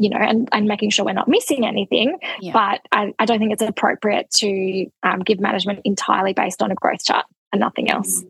[0.00, 2.18] you know, and, and making sure we're not missing anything.
[2.40, 2.52] Yeah.
[2.52, 6.76] But I, I, don't think it's appropriate to um, give management entirely based on a
[6.76, 8.22] growth chart and nothing else.
[8.22, 8.28] Mm.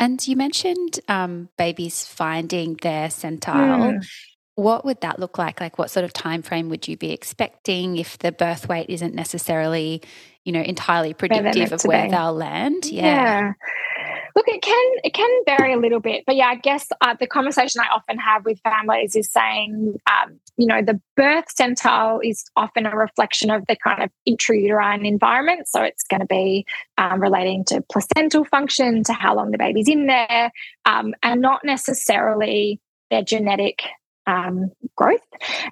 [0.00, 4.00] And you mentioned um, babies finding their centile.
[4.00, 4.04] Mm
[4.60, 7.96] what would that look like like what sort of time frame would you be expecting
[7.96, 10.02] if the birth weight isn't necessarily
[10.44, 13.02] you know entirely predictive of where they'll land yeah.
[13.04, 13.52] yeah.
[14.36, 17.26] look it can it can vary a little bit but yeah i guess uh, the
[17.26, 22.44] conversation i often have with families is saying um, you know the birth centile is
[22.56, 26.66] often a reflection of the kind of intrauterine environment so it's going to be
[26.98, 30.52] um, relating to placental function to how long the baby's in there
[30.84, 33.82] um, and not necessarily their genetic
[34.30, 35.20] um, growth.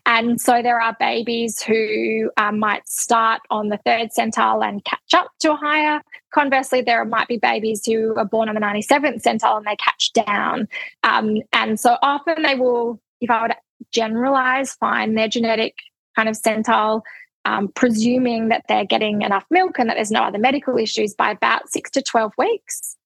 [0.04, 5.14] And so there are babies who um, might start on the third centile and catch
[5.14, 6.00] up to a higher.
[6.34, 10.12] Conversely, there might be babies who are born on the 97th centile and they catch
[10.12, 10.68] down.
[11.04, 13.54] Um, and so often they will, if I would
[13.92, 15.76] generalize, find their genetic
[16.16, 17.02] kind of centile.
[17.44, 21.30] Um, presuming that they're getting enough milk and that there's no other medical issues by
[21.30, 22.97] about six to 12 weeks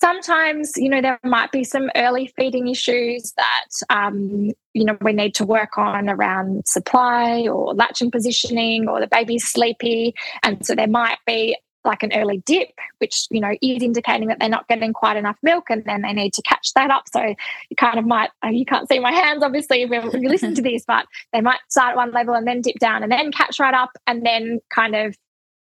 [0.00, 5.12] sometimes you know there might be some early feeding issues that um, you know we
[5.12, 10.14] need to work on around supply or latching positioning or the baby's sleepy.
[10.42, 14.38] And so there might be like an early dip which you know is indicating that
[14.38, 17.04] they're not getting quite enough milk and then they need to catch that up.
[17.12, 20.54] So you kind of might uh, you can't see my hands obviously if you listen
[20.56, 23.32] to this but they might start at one level and then dip down and then
[23.32, 25.16] catch right up and then kind of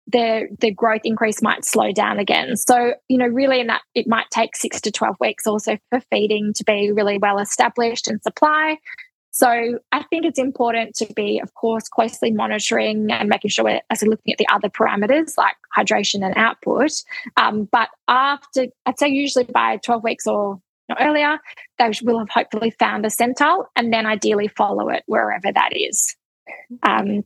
[0.08, 2.56] the the growth increase might slow down again.
[2.56, 6.00] So, you know, really in that it might take six to 12 weeks also for
[6.12, 8.78] feeding to be really well established and supply.
[9.32, 13.82] So I think it's important to be, of course, closely monitoring and making sure we're
[13.91, 17.04] also looking at the other parameters like hydration and output.
[17.36, 20.60] Um, but after, I'd say usually by 12 weeks or
[21.00, 21.38] earlier,
[21.78, 26.15] they will have hopefully found a centile and then ideally follow it wherever that is.
[26.82, 27.24] Um,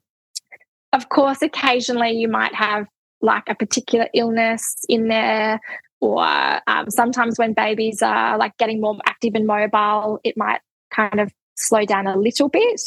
[0.93, 2.87] of course, occasionally you might have
[3.21, 5.59] like a particular illness in there,
[5.99, 6.23] or
[6.67, 11.31] um, sometimes when babies are like getting more active and mobile, it might kind of
[11.55, 12.81] slow down a little bit.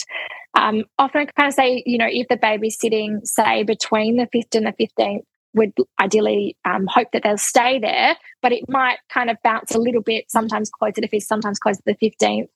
[0.54, 4.28] Um, often I kind of say, you know, if the baby's sitting, say, between the
[4.32, 5.22] fifth and the 15th
[5.54, 9.78] would ideally um, hope that they'll stay there, but it might kind of bounce a
[9.78, 12.48] little bit, sometimes closer to fifth, sometimes to the 15th.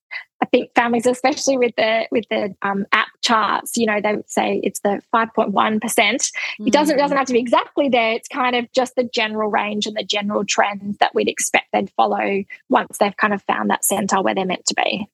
[0.42, 4.30] I think families, especially with the with the um, app charts, you know, they would
[4.30, 6.30] say it's the 5.1 percent.
[6.60, 8.12] It doesn't doesn't have to be exactly there.
[8.12, 11.90] It's kind of just the general range and the general trends that we'd expect they'd
[11.90, 15.08] follow once they've kind of found that center where they're meant to be.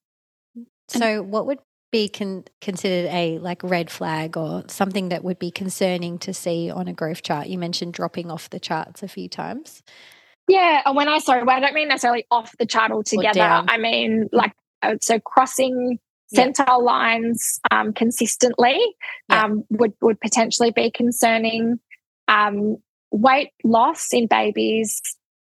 [0.88, 1.58] So, what would
[1.94, 6.70] be con- considered a like red flag or something that would be concerning to see
[6.70, 7.46] on a growth chart?
[7.46, 9.82] You mentioned dropping off the charts a few times.
[10.48, 13.40] Yeah, and when I sorry, well, I don't mean necessarily off the chart altogether.
[13.40, 14.52] I mean like
[15.00, 15.98] so crossing
[16.34, 16.74] centile yeah.
[16.74, 18.78] lines um, consistently
[19.30, 19.44] yeah.
[19.44, 21.78] um, would would potentially be concerning.
[22.26, 22.78] Um,
[23.14, 25.00] weight loss in babies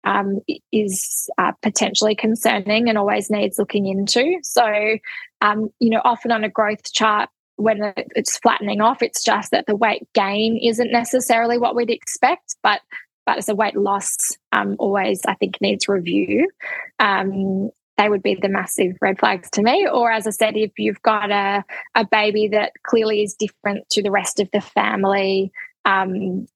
[0.04, 0.40] um,
[0.72, 4.38] is uh, potentially concerning and always needs looking into.
[4.44, 4.98] So,
[5.42, 9.66] um, you know, often on a growth chart, when it's flattening off, it's just that
[9.68, 12.82] the weight gain isn't necessarily what we'd expect, but
[13.26, 14.16] but as a weight loss,
[14.52, 16.50] um, always I think needs review.
[16.98, 19.88] Um, they would be the massive red flags to me.
[19.88, 24.02] Or as I said, if you've got a, a baby that clearly is different to
[24.02, 25.52] the rest of the family,
[25.86, 26.48] um,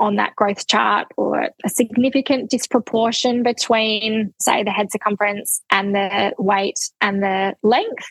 [0.00, 6.32] on that growth chart or a significant disproportion between, say, the head circumference and the
[6.38, 8.06] weight and the length.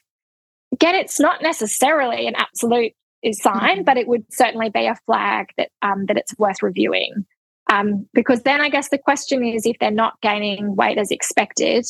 [0.72, 2.94] Again, it's not necessarily an absolute
[3.32, 3.84] sign, mm-hmm.
[3.84, 7.26] but it would certainly be a flag that um, that it's worth reviewing.
[7.72, 11.86] Um, because then I guess the question is if they're not gaining weight as expected,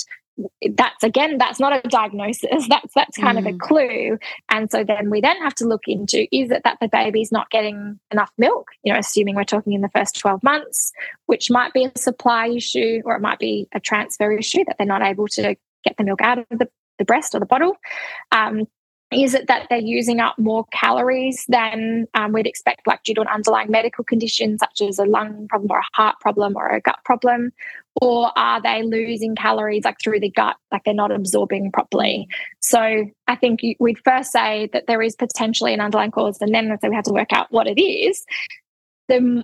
[0.71, 3.41] that's again that's not a diagnosis that's that's kind mm.
[3.41, 3.59] of a mm.
[3.59, 4.17] clue
[4.49, 7.49] and so then we then have to look into is it that the baby's not
[7.51, 10.91] getting enough milk you know assuming we're talking in the first 12 months
[11.27, 14.87] which might be a supply issue or it might be a transfer issue that they're
[14.87, 16.67] not able to get the milk out of the,
[16.97, 17.75] the breast or the bottle
[18.31, 18.67] um,
[19.13, 23.21] is it that they're using up more calories than um, we'd expect, like due to
[23.21, 26.81] an underlying medical condition such as a lung problem or a heart problem or a
[26.81, 27.51] gut problem?
[28.01, 32.27] Or are they losing calories like through the gut, like they're not absorbing properly?
[32.59, 36.77] So I think we'd first say that there is potentially an underlying cause, and then
[36.81, 38.25] we have to work out what it is.
[39.09, 39.43] The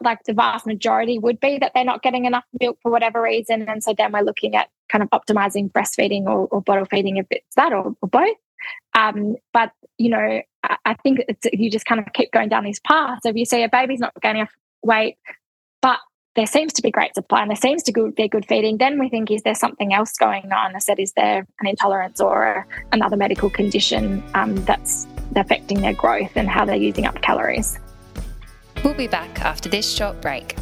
[0.00, 3.68] like the vast majority would be that they're not getting enough milk for whatever reason,
[3.68, 7.26] and so then we're looking at kind of optimizing breastfeeding or, or bottle feeding if
[7.30, 8.36] it's that or, or both.
[8.96, 11.20] Um, but you know, I, I think
[11.52, 13.20] you just kind of keep going down this path.
[13.22, 15.16] So if you see a baby's not gaining enough weight,
[15.82, 15.98] but
[16.36, 19.08] there seems to be great supply and there seems to be good feeding, then we
[19.08, 20.74] think, is there something else going on?
[20.74, 25.94] I said, is there an intolerance or a, another medical condition um, that's affecting their
[25.94, 27.78] growth and how they're using up calories?
[28.82, 30.56] We'll be back after this short break.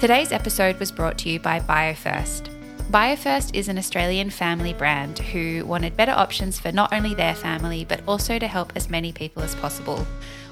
[0.00, 2.55] Today's episode was brought to you by BioFirst.
[2.90, 7.84] BioFirst is an Australian family brand who wanted better options for not only their family
[7.84, 10.06] but also to help as many people as possible.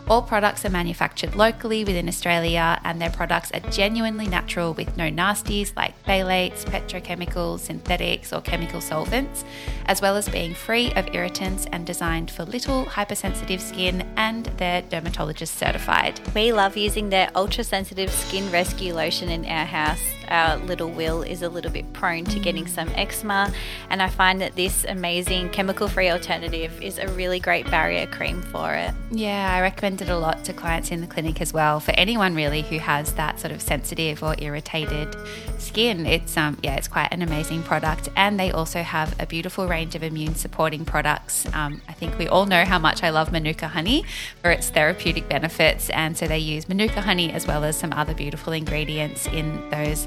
[0.08, 5.10] All products are manufactured locally within Australia, and their products are genuinely natural with no
[5.10, 9.44] nasties like phthalates, petrochemicals, synthetics, or chemical solvents,
[9.86, 14.82] as well as being free of irritants and designed for little hypersensitive skin and they're
[14.82, 16.20] dermatologist certified.
[16.34, 21.22] We love using their ultra sensitive skin rescue lotion in our house our little Will
[21.22, 23.52] is a little bit prone to getting some eczema,
[23.90, 28.42] and I find that this amazing chemical free alternative is a really great barrier cream
[28.42, 28.92] for it.
[29.10, 31.80] Yeah, I recommend it a lot to clients in the clinic as well.
[31.80, 35.16] For anyone really who has that sort of sensitive or irritated
[35.58, 39.66] skin, it's um yeah, it's quite an amazing product, and they also have a beautiful
[39.66, 41.46] range of immune supporting products.
[41.52, 44.04] Um, I think we all know how much I love Manuka honey
[44.42, 48.14] for its therapeutic benefits, and so they use Manuka honey as well as some other
[48.14, 50.06] beautiful ingredients in those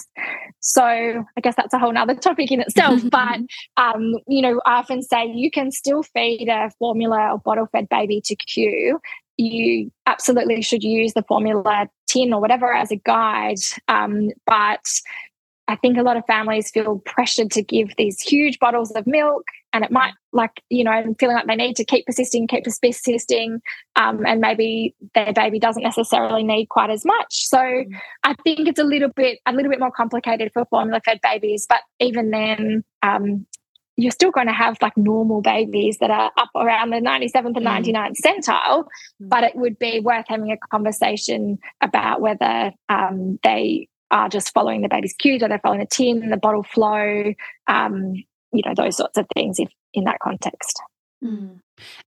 [0.61, 3.01] So I guess that's a whole other topic in itself.
[3.11, 3.39] but
[3.77, 7.89] um, you know, I often say you can still feed a formula or bottle fed
[7.89, 8.99] baby to cue.
[9.37, 13.57] You absolutely should use the formula tin or whatever as a guide.
[13.87, 14.85] Um, but
[15.71, 19.45] I think a lot of families feel pressured to give these huge bottles of milk,
[19.71, 23.61] and it might like you know, feeling like they need to keep persisting, keep persisting,
[23.95, 27.47] um, and maybe their baby doesn't necessarily need quite as much.
[27.47, 27.87] So mm.
[28.23, 31.65] I think it's a little bit a little bit more complicated for formula fed babies,
[31.69, 32.83] but even then.
[33.01, 33.45] Um,
[33.97, 37.65] you're still going to have like normal babies that are up around the 97th and
[37.65, 38.21] 99th mm.
[38.25, 38.85] centile, mm.
[39.19, 44.81] but it would be worth having a conversation about whether um, they are just following
[44.81, 47.33] the baby's cues, or they're following the tin, the bottle flow,
[47.67, 48.13] um,
[48.51, 50.81] you know, those sorts of things if, in that context.
[51.23, 51.59] Mm.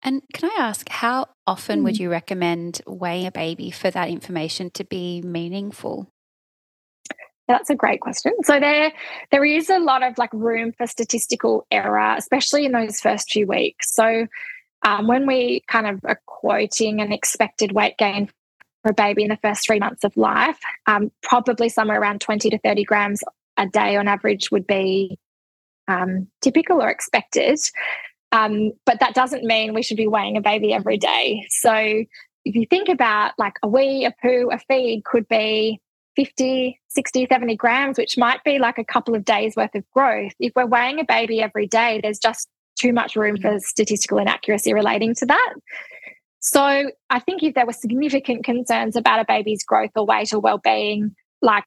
[0.03, 1.85] And can I ask, how often mm.
[1.85, 6.09] would you recommend weighing a baby for that information to be meaningful?
[7.49, 8.33] That's a great question.
[8.45, 8.93] So there,
[9.31, 13.47] there is a lot of like room for statistical error, especially in those first few
[13.47, 13.95] weeks.
[13.95, 14.27] So
[14.83, 18.31] um, when we kind of are quoting an expected weight gain
[18.83, 22.51] for a baby in the first three months of life, um, probably somewhere around 20
[22.51, 23.23] to 30 grams
[23.57, 25.19] a day on average would be
[25.89, 27.59] um, typical or expected.
[28.33, 31.47] Um, but that doesn't mean we should be weighing a baby every day.
[31.51, 35.81] So if you think about like a wee, a poo, a feed could be
[36.17, 40.33] 50, 60, 70 grams, which might be like a couple of days worth of growth.
[40.41, 44.73] If we're weighing a baby every day, there's just too much room for statistical inaccuracy
[44.75, 45.55] relating to that.
[46.43, 50.41] So I think if there were significant concerns about a baby's growth or weight or
[50.41, 51.65] well-being, like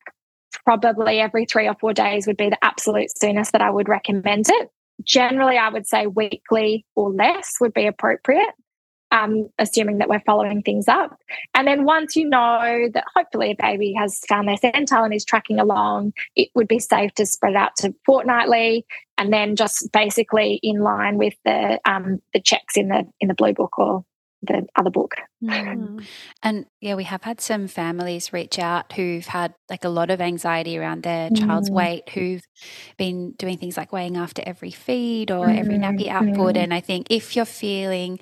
[0.66, 4.50] probably every three or four days would be the absolute soonest that I would recommend
[4.50, 4.70] it.
[5.04, 8.54] Generally, I would say weekly or less would be appropriate,
[9.12, 11.18] um, assuming that we're following things up.
[11.54, 15.24] And then once you know that hopefully a baby has found their centile and is
[15.24, 18.86] tracking along, it would be safe to spread out to fortnightly
[19.18, 23.34] and then just basically in line with the um, the checks in the in the
[23.34, 24.04] blue book or
[24.42, 25.16] the other book.
[25.44, 26.06] Mm.
[26.44, 30.22] And yeah, we have had some families reach out who've had like a lot of
[30.22, 31.40] anxiety around their mm.
[31.40, 32.46] child's weight, who've
[32.98, 35.58] been doing things like weighing after every feed or mm.
[35.58, 36.56] every nappy output.
[36.56, 36.64] Mm.
[36.64, 38.20] And I think if you're feeling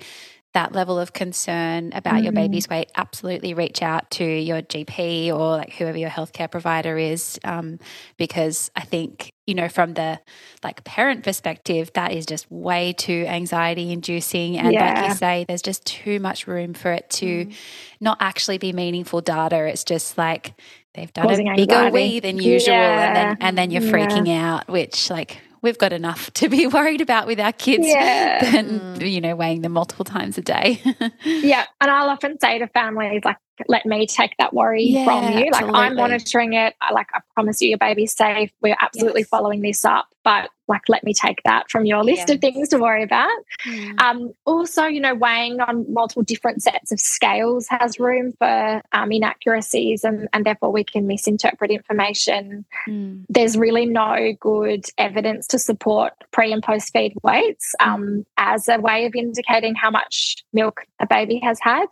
[0.54, 2.24] that level of concern about mm-hmm.
[2.24, 6.96] your baby's weight, absolutely reach out to your GP or like whoever your healthcare provider
[6.96, 7.80] is, um,
[8.16, 10.20] because I think you know from the
[10.62, 14.94] like parent perspective, that is just way too anxiety inducing, and yeah.
[15.00, 17.54] like you say, there's just too much room for it to mm.
[18.00, 19.66] not actually be meaningful data.
[19.66, 20.54] It's just like
[20.94, 21.92] they've done Causing a bigger anxiety.
[21.92, 23.06] wee than usual, yeah.
[23.06, 24.54] and then and then you're freaking yeah.
[24.54, 28.52] out, which like we've got enough to be worried about with our kids yeah.
[28.52, 29.10] than, mm.
[29.10, 30.80] you know, weighing them multiple times a day.
[31.24, 31.64] yeah.
[31.80, 33.38] And I'll often say to families, like,
[33.68, 35.50] let me take that worry Yeah, from you.
[35.50, 36.74] Like I'm monitoring it.
[36.80, 38.50] I like I promise you your baby's safe.
[38.60, 39.28] We're absolutely Yes.
[39.28, 42.36] following this up, but like let me take that from your list Yeah.
[42.36, 43.28] of things to worry about.
[43.66, 44.00] Mm.
[44.00, 49.12] Um, also, you know, weighing on multiple different sets of scales has room for um,
[49.12, 52.64] inaccuracies, and, and therefore we can misinterpret information.
[52.88, 53.24] Mm.
[53.28, 58.78] There's really no good evidence to support pre and post feed weights um, as a
[58.80, 61.88] way of indicating how much milk a baby has had.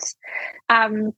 [0.70, 1.12] Um,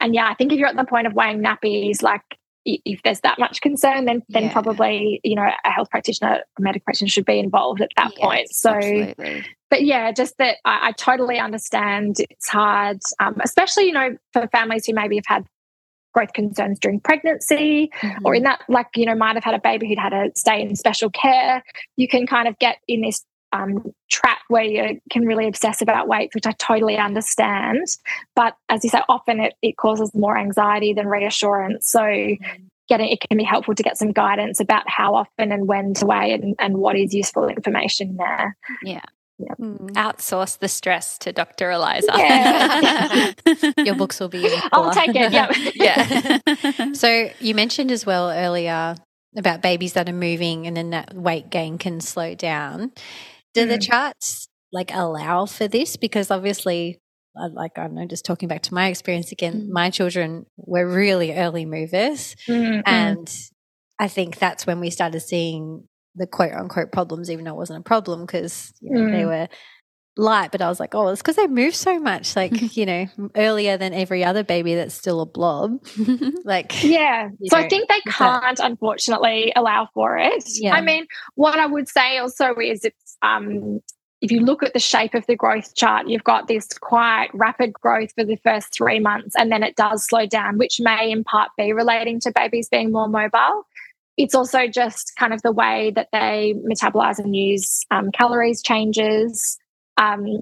[0.00, 2.22] and yeah, I think if you're at the point of weighing nappies, like
[2.64, 4.52] if there's that much concern, then then Yeah.
[4.52, 8.48] probably you know a health practitioner, a medical practitioner should be involved at that point.
[8.50, 9.44] So absolutely.
[9.70, 14.48] but yeah, just that I, I totally understand it's hard, um, especially you know for
[14.48, 15.46] families who maybe have had
[16.12, 17.90] growth concerns during pregnancy
[18.24, 18.36] or Mm.
[18.38, 20.74] in that like you know might have had a baby who'd had to stay in
[20.74, 21.62] special care.
[21.96, 23.22] You can kind of get in this
[23.52, 27.86] um, trap where you can really obsess about weight, which I totally understand.
[28.34, 31.88] But as you say, often it, it causes more anxiety than reassurance.
[31.88, 32.36] So
[32.88, 36.06] getting it can be helpful to get some guidance about how often and when to
[36.06, 38.56] weigh and, and what is useful information there.
[39.40, 39.90] Mm.
[39.92, 41.70] Outsource the stress to Dr.
[41.70, 42.10] Eliza.
[42.16, 43.32] Yeah.
[43.84, 44.46] Your books will be.
[44.46, 45.32] in I'll take it.
[45.32, 45.52] Yeah.
[46.78, 46.92] yeah.
[46.94, 48.96] So you mentioned as well earlier
[49.36, 52.92] about babies that are moving and then that weight gain can slow down.
[53.56, 53.82] Do the Mm.
[53.88, 55.96] charts like allow for this?
[55.96, 56.98] Because obviously,
[57.34, 59.68] like I don't know, just talking back to my experience again, Mm.
[59.70, 62.82] my children were really early movers, Mm, mm.
[62.86, 63.28] and
[63.98, 67.80] I think that's when we started seeing the quote unquote problems, even though it wasn't
[67.80, 69.26] a problem because you know, they Mm.
[69.26, 69.48] were
[70.18, 70.50] light.
[70.50, 73.76] But I was like, oh, it's because they move so much, like you know, earlier
[73.76, 75.72] than every other baby that's still a blob.
[76.44, 77.28] like, Yeah.
[77.50, 80.42] So I think they can't, unfortunately, allow for it.
[80.58, 80.74] Yeah.
[80.74, 81.04] I mean,
[81.34, 83.80] what I would say also is it's um
[84.22, 87.74] if you look at the shape of the growth chart, you've got this quite rapid
[87.74, 91.22] growth for the first three months, and then it does slow down, which may in
[91.22, 93.66] part be relating to babies being more mobile.
[94.16, 99.58] It's also just kind of the way that they metabolize and use um, calories changes.
[99.98, 100.40] Um,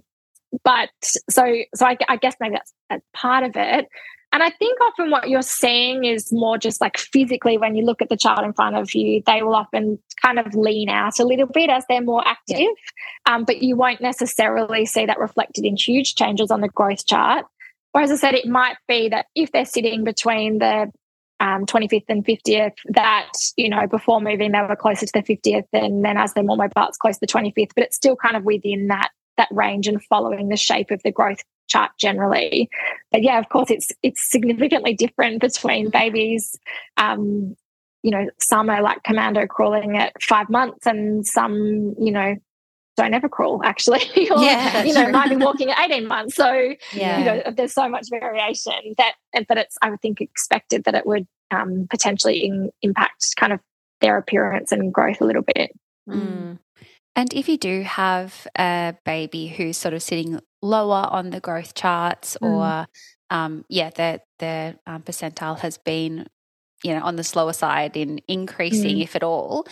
[0.62, 0.91] but
[1.29, 1.45] so,
[1.75, 3.89] so I, I guess maybe that's, that's part of it.
[4.35, 8.03] And I think often what you're seeing is more just like physically when you look
[8.03, 11.24] at the child in front of you, they will often kind of lean out a
[11.24, 12.66] little bit as they're more active.
[13.26, 17.47] Um, but you won't necessarily see that reflected in huge changes on the growth chart.
[17.95, 20.91] Or as I said, it might be that if they're sitting between the
[21.39, 25.68] um, 25th and 50th, that, you know, before moving, they were closer to the 50th.
[25.72, 27.70] And then as they're more mobile, it's close to the 25th.
[27.76, 31.12] But it's still kind of within that that range and following the shape of the
[31.12, 32.68] growth chart generally.
[33.11, 36.57] But yeah, of course, it's it's significantly different between babies.
[36.97, 37.57] Um,
[38.03, 42.37] you know, some are like commando crawling at five months, and some, you know,
[42.97, 45.12] don't ever crawl actually, or Yeah, you know, true.
[45.12, 46.37] might be walking at eighteen months.
[46.37, 49.14] So yeah, you know, there's so much variation that,
[49.49, 53.61] but it's I would think expected that it would um, potentially in, impact kind of
[54.01, 55.72] their appearance and growth a little bit.
[56.09, 56.59] Mm.
[57.17, 61.75] And if you do have a baby who's sort of sitting lower on the growth
[61.75, 62.49] charts, Mm.
[62.49, 62.87] or
[63.31, 66.27] um, yeah, their their um, percentile has been,
[66.83, 69.03] you know, on the slower side in increasing, Mm.
[69.03, 69.67] if at all,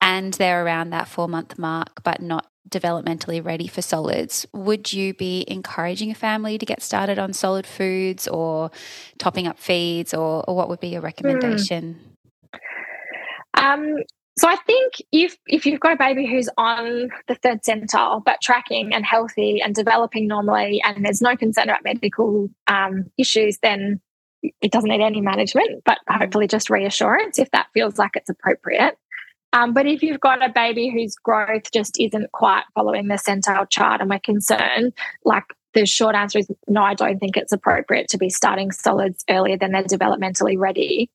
[0.00, 5.14] and they're around that four month mark, but not developmentally ready for solids, would you
[5.14, 8.70] be encouraging a family to get started on solid foods or
[9.18, 11.98] topping up feeds, or, or what would be your recommendation?
[13.54, 13.96] Um,
[14.40, 18.40] so I think if if you've got a baby who's on the third centile but
[18.40, 24.00] tracking and healthy and developing normally, and there's no concern about medical um, issues, then
[24.42, 28.96] it doesn't need any management, but hopefully just reassurance if that feels like it's appropriate.
[29.52, 33.68] Um, but if you've got a baby whose growth just isn't quite following the centile
[33.68, 38.08] chart and we're concerned, like the short answer is no, I don't think it's appropriate
[38.08, 41.10] to be starting solids earlier than they're developmentally ready.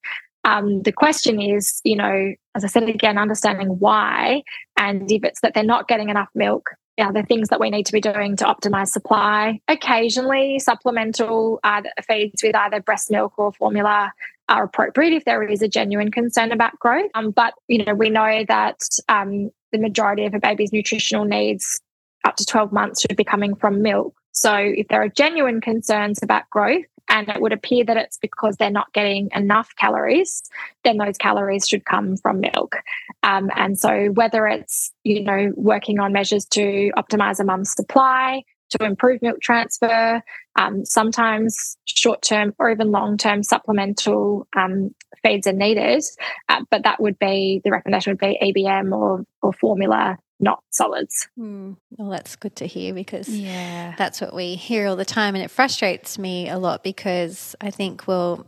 [0.46, 4.44] Um, the question is, you know, as I said again, understanding why,
[4.78, 7.86] and if it's that they're not getting enough milk, are the things that we need
[7.86, 9.60] to be doing to optimize supply.
[9.68, 14.14] Occasionally, supplemental uh, feeds with either breast milk or formula
[14.48, 17.10] are appropriate if there is a genuine concern about growth.
[17.16, 18.80] Um, but you know, we know that
[19.10, 21.82] um, the majority of a baby's nutritional needs
[22.24, 24.16] up to 12 months should be coming from milk.
[24.32, 28.58] So if there are genuine concerns about growth, and it would appear that it's because
[28.58, 30.42] they're not getting enough calories,
[30.84, 32.76] then those calories should come from milk.
[33.24, 38.44] Um, and so, whether it's you know working on measures to optimize a mum's supply,
[38.72, 40.22] to improve milk transfer,
[40.56, 44.94] um, sometimes short term or even long term supplemental um,
[45.24, 46.04] feeds are needed,
[46.50, 51.28] uh, but that would be the recommendation would be ABM or or formula not solids.
[51.40, 53.96] Mm, well, that's good to hear because Yeah.
[53.98, 55.36] that's what we hear all the time.
[55.36, 58.46] And it frustrates me a lot because I think, well,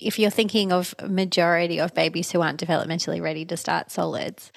[0.00, 4.50] if you're thinking of majority of babies who aren't developmentally ready to start solids,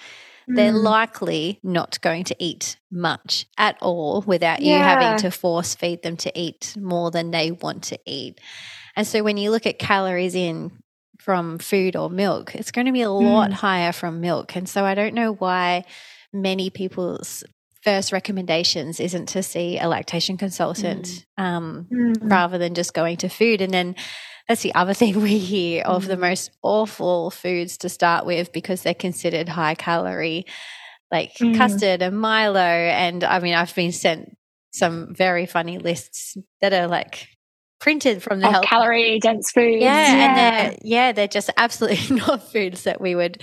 [0.47, 0.83] they're Mm.
[0.83, 6.17] likely not going to eat much at all without you having to force feed them
[6.17, 8.39] to eat more than they want to eat.
[8.95, 10.71] And so when you look at calories in
[11.19, 13.53] from food or milk, it's going to be a lot Mm.
[13.53, 14.55] higher from milk.
[14.55, 15.85] And so I don't know why
[16.35, 17.43] many people's
[17.81, 22.15] first recommendations isn't to see a lactation consultant um, Mm.
[22.31, 23.61] rather than just going to food.
[23.61, 23.95] And then
[24.47, 26.21] that's the other thing we hear of the Mm.
[26.21, 30.45] most awful foods to start with because they're considered high calorie,
[31.11, 31.55] like Mm.
[31.57, 32.59] custard and Milo.
[32.59, 34.35] And I mean, I've been sent
[34.73, 37.27] some very funny lists that are like
[37.85, 38.65] printed from the health.
[38.65, 39.83] calorie dense foods.
[39.83, 43.39] yeah, and they're yeah, they're just absolutely not foods that we would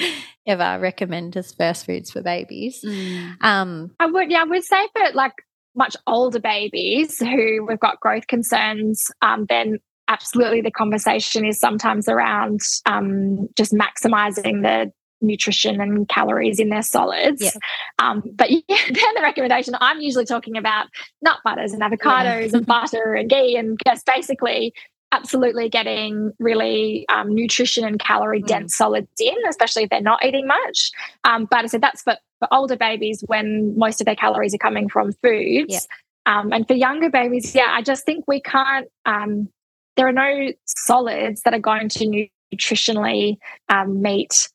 [0.49, 2.83] ever recommend as first foods for babies.
[2.85, 3.41] Mm.
[3.41, 5.35] Um, I would, yeah, I would say for like
[5.77, 9.79] much older babies who we've got growth concerns, um, then
[10.09, 14.91] absolutely the conversation is sometimes around um, just maximizing the
[15.23, 17.43] nutrition and calories in their solids.
[17.43, 17.51] Yeah.
[17.99, 20.87] Um, but yeah, then the recommendation I'm usually talking about
[21.23, 24.75] nut butters and avocados and butter and ghee and just basically
[25.13, 30.47] absolutely getting really um, nutrition and calorie dense solids in, especially if they're not eating
[30.47, 30.91] much.
[31.25, 34.59] Um, but I said that's for, for older babies when most of their calories are
[34.59, 35.73] coming from foods.
[35.75, 35.81] Yeah.
[36.25, 39.49] Um, and for younger babies, yeah, I just think we can't, um,
[39.97, 43.37] there are no solids that are going to nutritionally
[43.69, 44.49] um, meet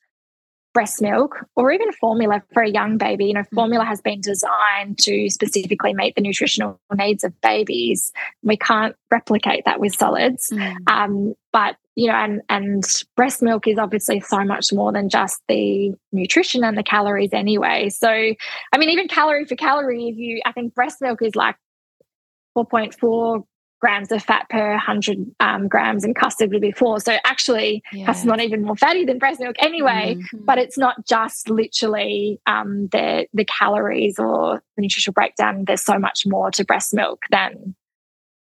[0.77, 3.25] breast milk or even formula for a young baby.
[3.25, 8.11] You know, formula has been designed to specifically meet the nutritional needs of babies.
[8.43, 10.51] We can't replicate that with solids.
[10.51, 10.75] Mm.
[10.85, 12.83] Um, but you know, and and
[13.15, 17.89] breast milk is obviously so much more than just the nutrition and the calories anyway.
[17.89, 21.55] So, I mean, even calorie for calorie, if you, I think breast milk is like
[22.53, 23.45] four point four
[23.79, 28.23] grams of fat per 100 um, grams in custard would be four so actually that's
[28.23, 30.45] not even more fatty than breast milk anyway Mm.
[30.45, 35.99] but it's not just literally um, the the calories or the nutritional breakdown there's so
[35.99, 37.75] much more to breast milk than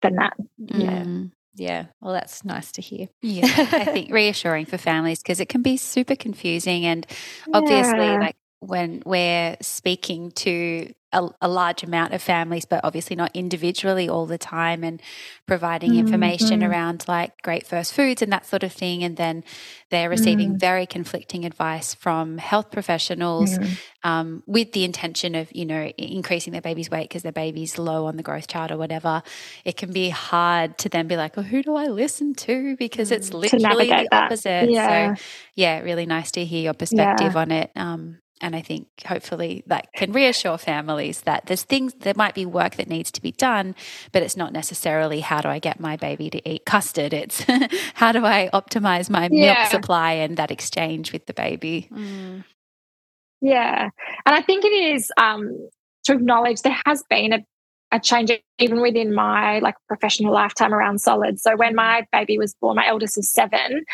[0.03, 1.31] than that yeah, Mm.
[1.55, 1.87] yeah.
[2.01, 3.09] Well, that's nice to hear.
[3.23, 7.07] Yeah, I think reassuring for families because it can be super confusing and
[7.53, 8.19] obviously Yeah.
[8.21, 14.09] like when we're speaking to a, a large amount of families but obviously not individually
[14.09, 15.01] all the time and
[15.47, 16.69] providing information Mhm.
[16.69, 19.45] around like great first foods and that sort of thing and then
[19.91, 20.61] they're receiving Mm.
[20.61, 23.79] very conflicting advice from health professionals Mhm.
[24.03, 28.07] um, with the intention of you know increasing their baby's weight because their baby's low
[28.07, 29.23] on the growth chart or whatever
[29.65, 33.11] it can be hard to then be like oh who do i listen to because
[33.13, 33.35] it's Mm.
[33.43, 34.25] literally the that.
[34.25, 35.15] opposite Yeah.
[35.15, 35.23] so
[35.55, 39.89] yeah really nice to hear your perspective on it um, and I think hopefully that
[39.95, 43.75] can reassure families that there's things, there might be work that needs to be done,
[44.13, 47.13] but it's not necessarily how do I get my baby to eat custard?
[47.15, 47.45] It's
[47.95, 49.55] how do I optimize my Yeah.
[49.55, 51.89] milk supply and that exchange with the baby?
[51.93, 52.45] Mm.
[53.41, 53.91] Yeah.
[54.27, 55.69] And I think it is um,
[56.05, 57.39] to acknowledge there has been a,
[57.93, 61.43] a change even within my like professional lifetime around solids.
[61.43, 63.85] So when my baby was born, my eldest was seven,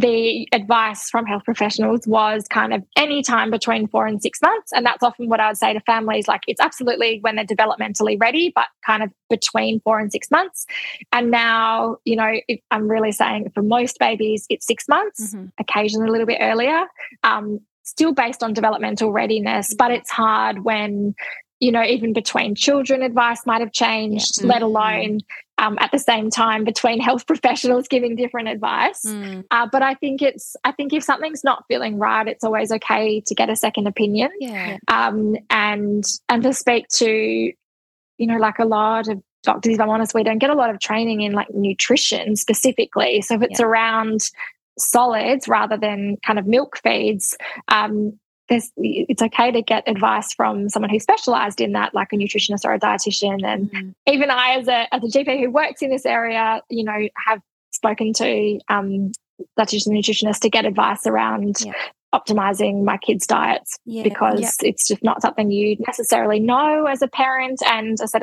[0.00, 4.72] the advice from health professionals was kind of any time between four and six months.
[4.72, 8.18] And that's often what I would say to families like it's absolutely when they're developmentally
[8.18, 10.64] ready, but kind of between four and six months.
[11.12, 15.52] And now, you know, if I'm really saying for most babies, it's six months, Mhm.
[15.58, 16.84] occasionally a little bit earlier.
[17.22, 21.14] Um, still based on developmental readiness, but it's hard when,
[21.58, 24.46] you know, even between children, advice might have changed, Yeah.
[24.46, 24.64] let Mm.
[24.64, 25.18] alone
[25.60, 29.02] um, at the same time between health professionals giving different advice.
[29.04, 29.44] Mm.
[29.50, 33.20] Uh, but I think it's, I think if something's not feeling right, it's always okay
[33.26, 34.78] to get a second opinion Yeah.
[34.88, 39.74] um, and and to speak to, you know, like a lot of doctors.
[39.74, 43.20] If I'm honest, we don't get a lot of training in like nutrition specifically.
[43.20, 44.20] So if it's around
[44.78, 47.36] solids rather than kind of milk feeds,
[47.68, 48.18] um,
[48.50, 52.64] there's, it's okay to get advice from someone who's specialized in that, like a nutritionist
[52.64, 53.42] or a dietitian.
[53.44, 53.94] And Mm.
[54.06, 57.40] even I, as a as a GP who works in this area, you know, have
[57.70, 59.12] spoken to um,
[59.58, 61.72] dietitian and nutritionist to get advice around Yeah.
[62.14, 64.02] Optimizing my kids' diets Yeah.
[64.02, 64.68] because Yeah.
[64.68, 67.60] it's just not something you necessarily know as a parent.
[67.66, 68.22] And I said,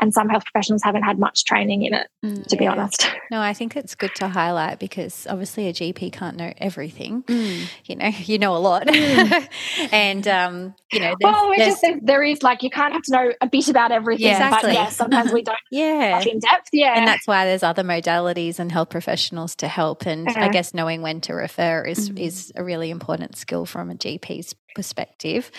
[0.00, 2.46] and some health professionals haven't had much training in it, Mm.
[2.46, 3.10] to be honest.
[3.30, 7.22] No, I think it's good to highlight because obviously a GP can't know everything.
[7.24, 7.68] Mm.
[7.86, 8.86] You know, you know a lot,
[9.92, 13.12] and um, you know, there's, well, just there, there is like you can't have to
[13.12, 14.74] know a bit about everything, Yeah, but exactly.
[14.74, 16.68] yeah, sometimes we don't yeah, in depth.
[16.72, 20.06] Yeah, and that's why there's other modalities and health professionals to help.
[20.06, 20.48] And I Uh-huh.
[20.48, 25.50] guess knowing when to refer is is a really important skill from a GP's perspective.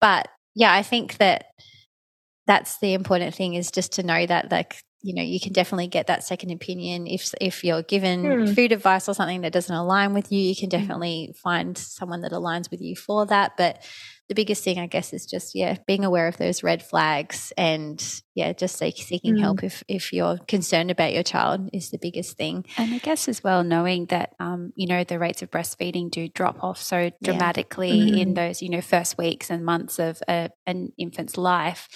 [0.00, 1.46] But yeah, I think that
[2.46, 5.86] that's the important thing is just to know that like you know you can definitely
[5.86, 8.54] get that second opinion if if you're given mm.
[8.54, 10.76] food advice or something that doesn't align with you you can hmm.
[10.76, 13.82] definitely find someone that aligns with you for that but
[14.30, 18.00] the biggest thing, I guess, is just yeah, being aware of those red flags and
[18.40, 19.40] yeah, just like seeking mm.
[19.40, 22.64] help if if you're concerned about your child is the biggest thing.
[22.78, 26.26] And I guess as well, knowing that um, you know the rates of breastfeeding do
[26.26, 28.14] drop off so dramatically yeah.
[28.14, 28.20] mm.
[28.20, 31.88] in those you know first weeks and months of a, an infant's life,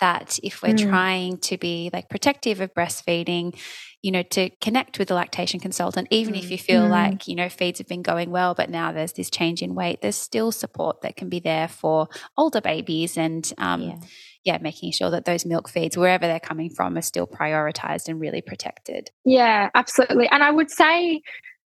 [0.00, 0.90] that if we're mm.
[0.90, 3.56] trying to be like protective of breastfeeding
[4.02, 6.38] you know, to connect with the lactation consultant, even mm.
[6.38, 6.90] if you feel mm.
[6.90, 10.02] like, you know, feeds have been going well, but now there's this change in weight,
[10.02, 13.96] there's still support that can be there for older babies and, um, yeah.
[14.44, 14.58] Yeah.
[14.60, 18.40] making sure that those milk feeds, wherever they're coming from, are still prioritized and really
[18.40, 19.10] protected.
[19.24, 20.28] Yeah, absolutely.
[20.28, 21.22] And I would say,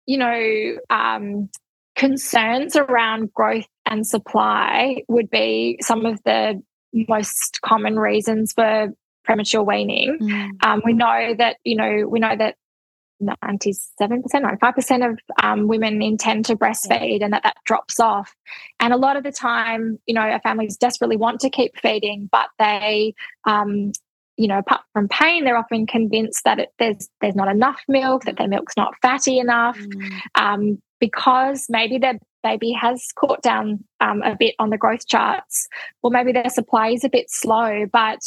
[0.06, 1.50] you know, um,
[1.96, 6.62] concerns around growth and supply would be some of the
[6.94, 8.88] most common reasons for
[9.24, 10.18] premature weaning.
[10.22, 10.50] Mm.
[10.64, 12.56] Um, we know that, you know, we know that
[13.28, 18.36] 97%, 95% of um, women intend to breastfeed and that that drops off.
[18.80, 22.48] And a lot of the time, you know, families desperately want to keep feeding, but
[22.60, 23.14] they,
[23.46, 23.92] um,
[24.38, 28.26] you know, apart from pain, they're often convinced that it, there's there's not enough milk,
[28.26, 30.22] that their milk's not fatty enough, mm.
[30.36, 35.68] um, because maybe their baby has caught down um, a bit on the growth charts,
[36.02, 37.86] or maybe their supply is a bit slow.
[37.92, 38.20] But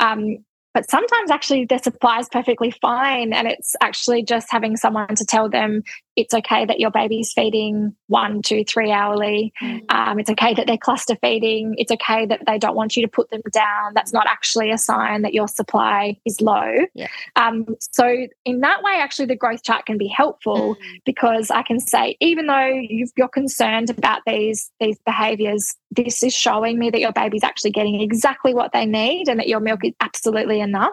[0.00, 0.38] um,
[0.74, 5.24] but sometimes actually their supply is perfectly fine, and it's actually just having someone to
[5.24, 5.82] tell them
[6.16, 9.52] it's okay that your baby's feeding one, two, three hourly.
[9.60, 9.80] Mm.
[9.92, 11.74] Um, it's okay that they're cluster feeding.
[11.78, 13.94] It's okay that they don't want you to put them down.
[13.94, 16.72] That's not actually a sign that your supply is low.
[16.94, 17.08] Yeah.
[17.36, 21.00] Um, so, in that way, actually, the growth chart can be helpful mm.
[21.04, 26.34] because I can say, even though you are concerned about these these behaviors, this is
[26.34, 29.84] showing me that your baby's actually getting exactly what they need and that your milk
[29.84, 30.92] is absolutely enough.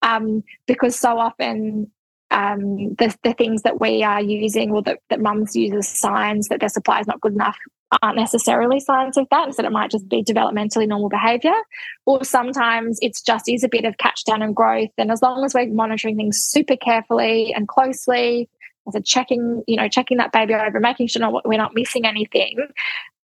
[0.00, 1.90] Um, because so often
[2.30, 6.48] um, the, the things that we are using or that, that mums use as signs
[6.48, 7.56] that their supply is not good enough
[8.02, 9.54] aren't necessarily signs of that.
[9.54, 11.54] So it might just be developmentally normal behavior.
[12.06, 14.90] Or sometimes it's just is a bit of catch down and growth.
[14.98, 18.48] And as long as we're monitoring things super carefully and closely,
[18.86, 22.58] as a checking, you know, checking that baby over, making sure we're not missing anything,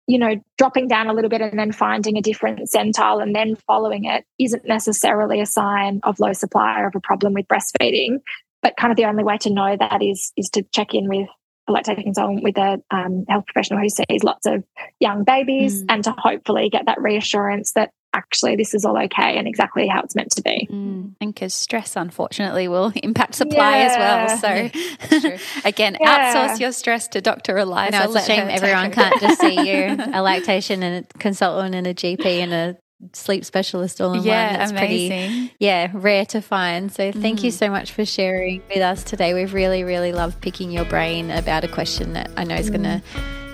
[0.07, 3.55] you know, dropping down a little bit and then finding a different centile and then
[3.67, 8.19] following it isn't necessarily a sign of low supply or of a problem with breastfeeding
[8.61, 11.27] but kind of the only way to know that is is to check in with
[11.67, 14.63] a lactation consultant with a um, health professional who sees lots of
[14.99, 15.85] young babies mm.
[15.89, 20.01] and to hopefully get that reassurance that actually this is all okay and exactly how
[20.01, 20.67] it's meant to be.
[20.71, 21.13] Mm.
[21.21, 24.27] And because stress, unfortunately, will impact supply yeah.
[24.29, 25.29] as well.
[25.29, 26.33] So, again, yeah.
[26.33, 27.57] outsource your stress to Dr.
[27.57, 27.91] Eliza.
[27.91, 31.87] No, it's a shame everyone can't just see you, a lactation and a consultant and
[31.87, 32.77] a GP and a
[33.13, 34.61] sleep specialist all in yeah, one.
[34.61, 35.09] It's amazing.
[35.09, 36.91] pretty yeah, rare to find.
[36.91, 37.43] So thank mm.
[37.43, 39.33] you so much for sharing with us today.
[39.33, 42.73] We've really, really loved picking your brain about a question that I know is mm.
[42.73, 43.03] gonna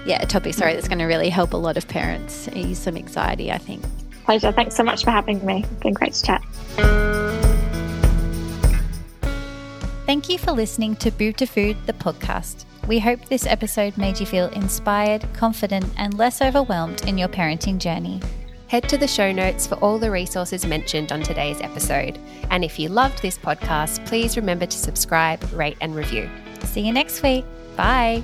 [0.05, 3.51] yeah, a topic sorry that's gonna really help a lot of parents ease some anxiety,
[3.51, 3.83] I think.
[4.23, 4.51] Pleasure.
[4.51, 5.63] Thanks so much for having me.
[5.63, 6.43] It's been great to chat.
[10.05, 12.65] Thank you for listening to Boob to Food, the podcast.
[12.87, 17.79] We hope this episode made you feel inspired, confident, and less overwhelmed in your parenting
[17.79, 18.21] journey.
[18.67, 22.19] Head to the show notes for all the resources mentioned on today's episode.
[22.49, 26.29] And if you loved this podcast, please remember to subscribe, rate, and review.
[26.63, 27.45] See you next week.
[27.75, 28.23] Bye.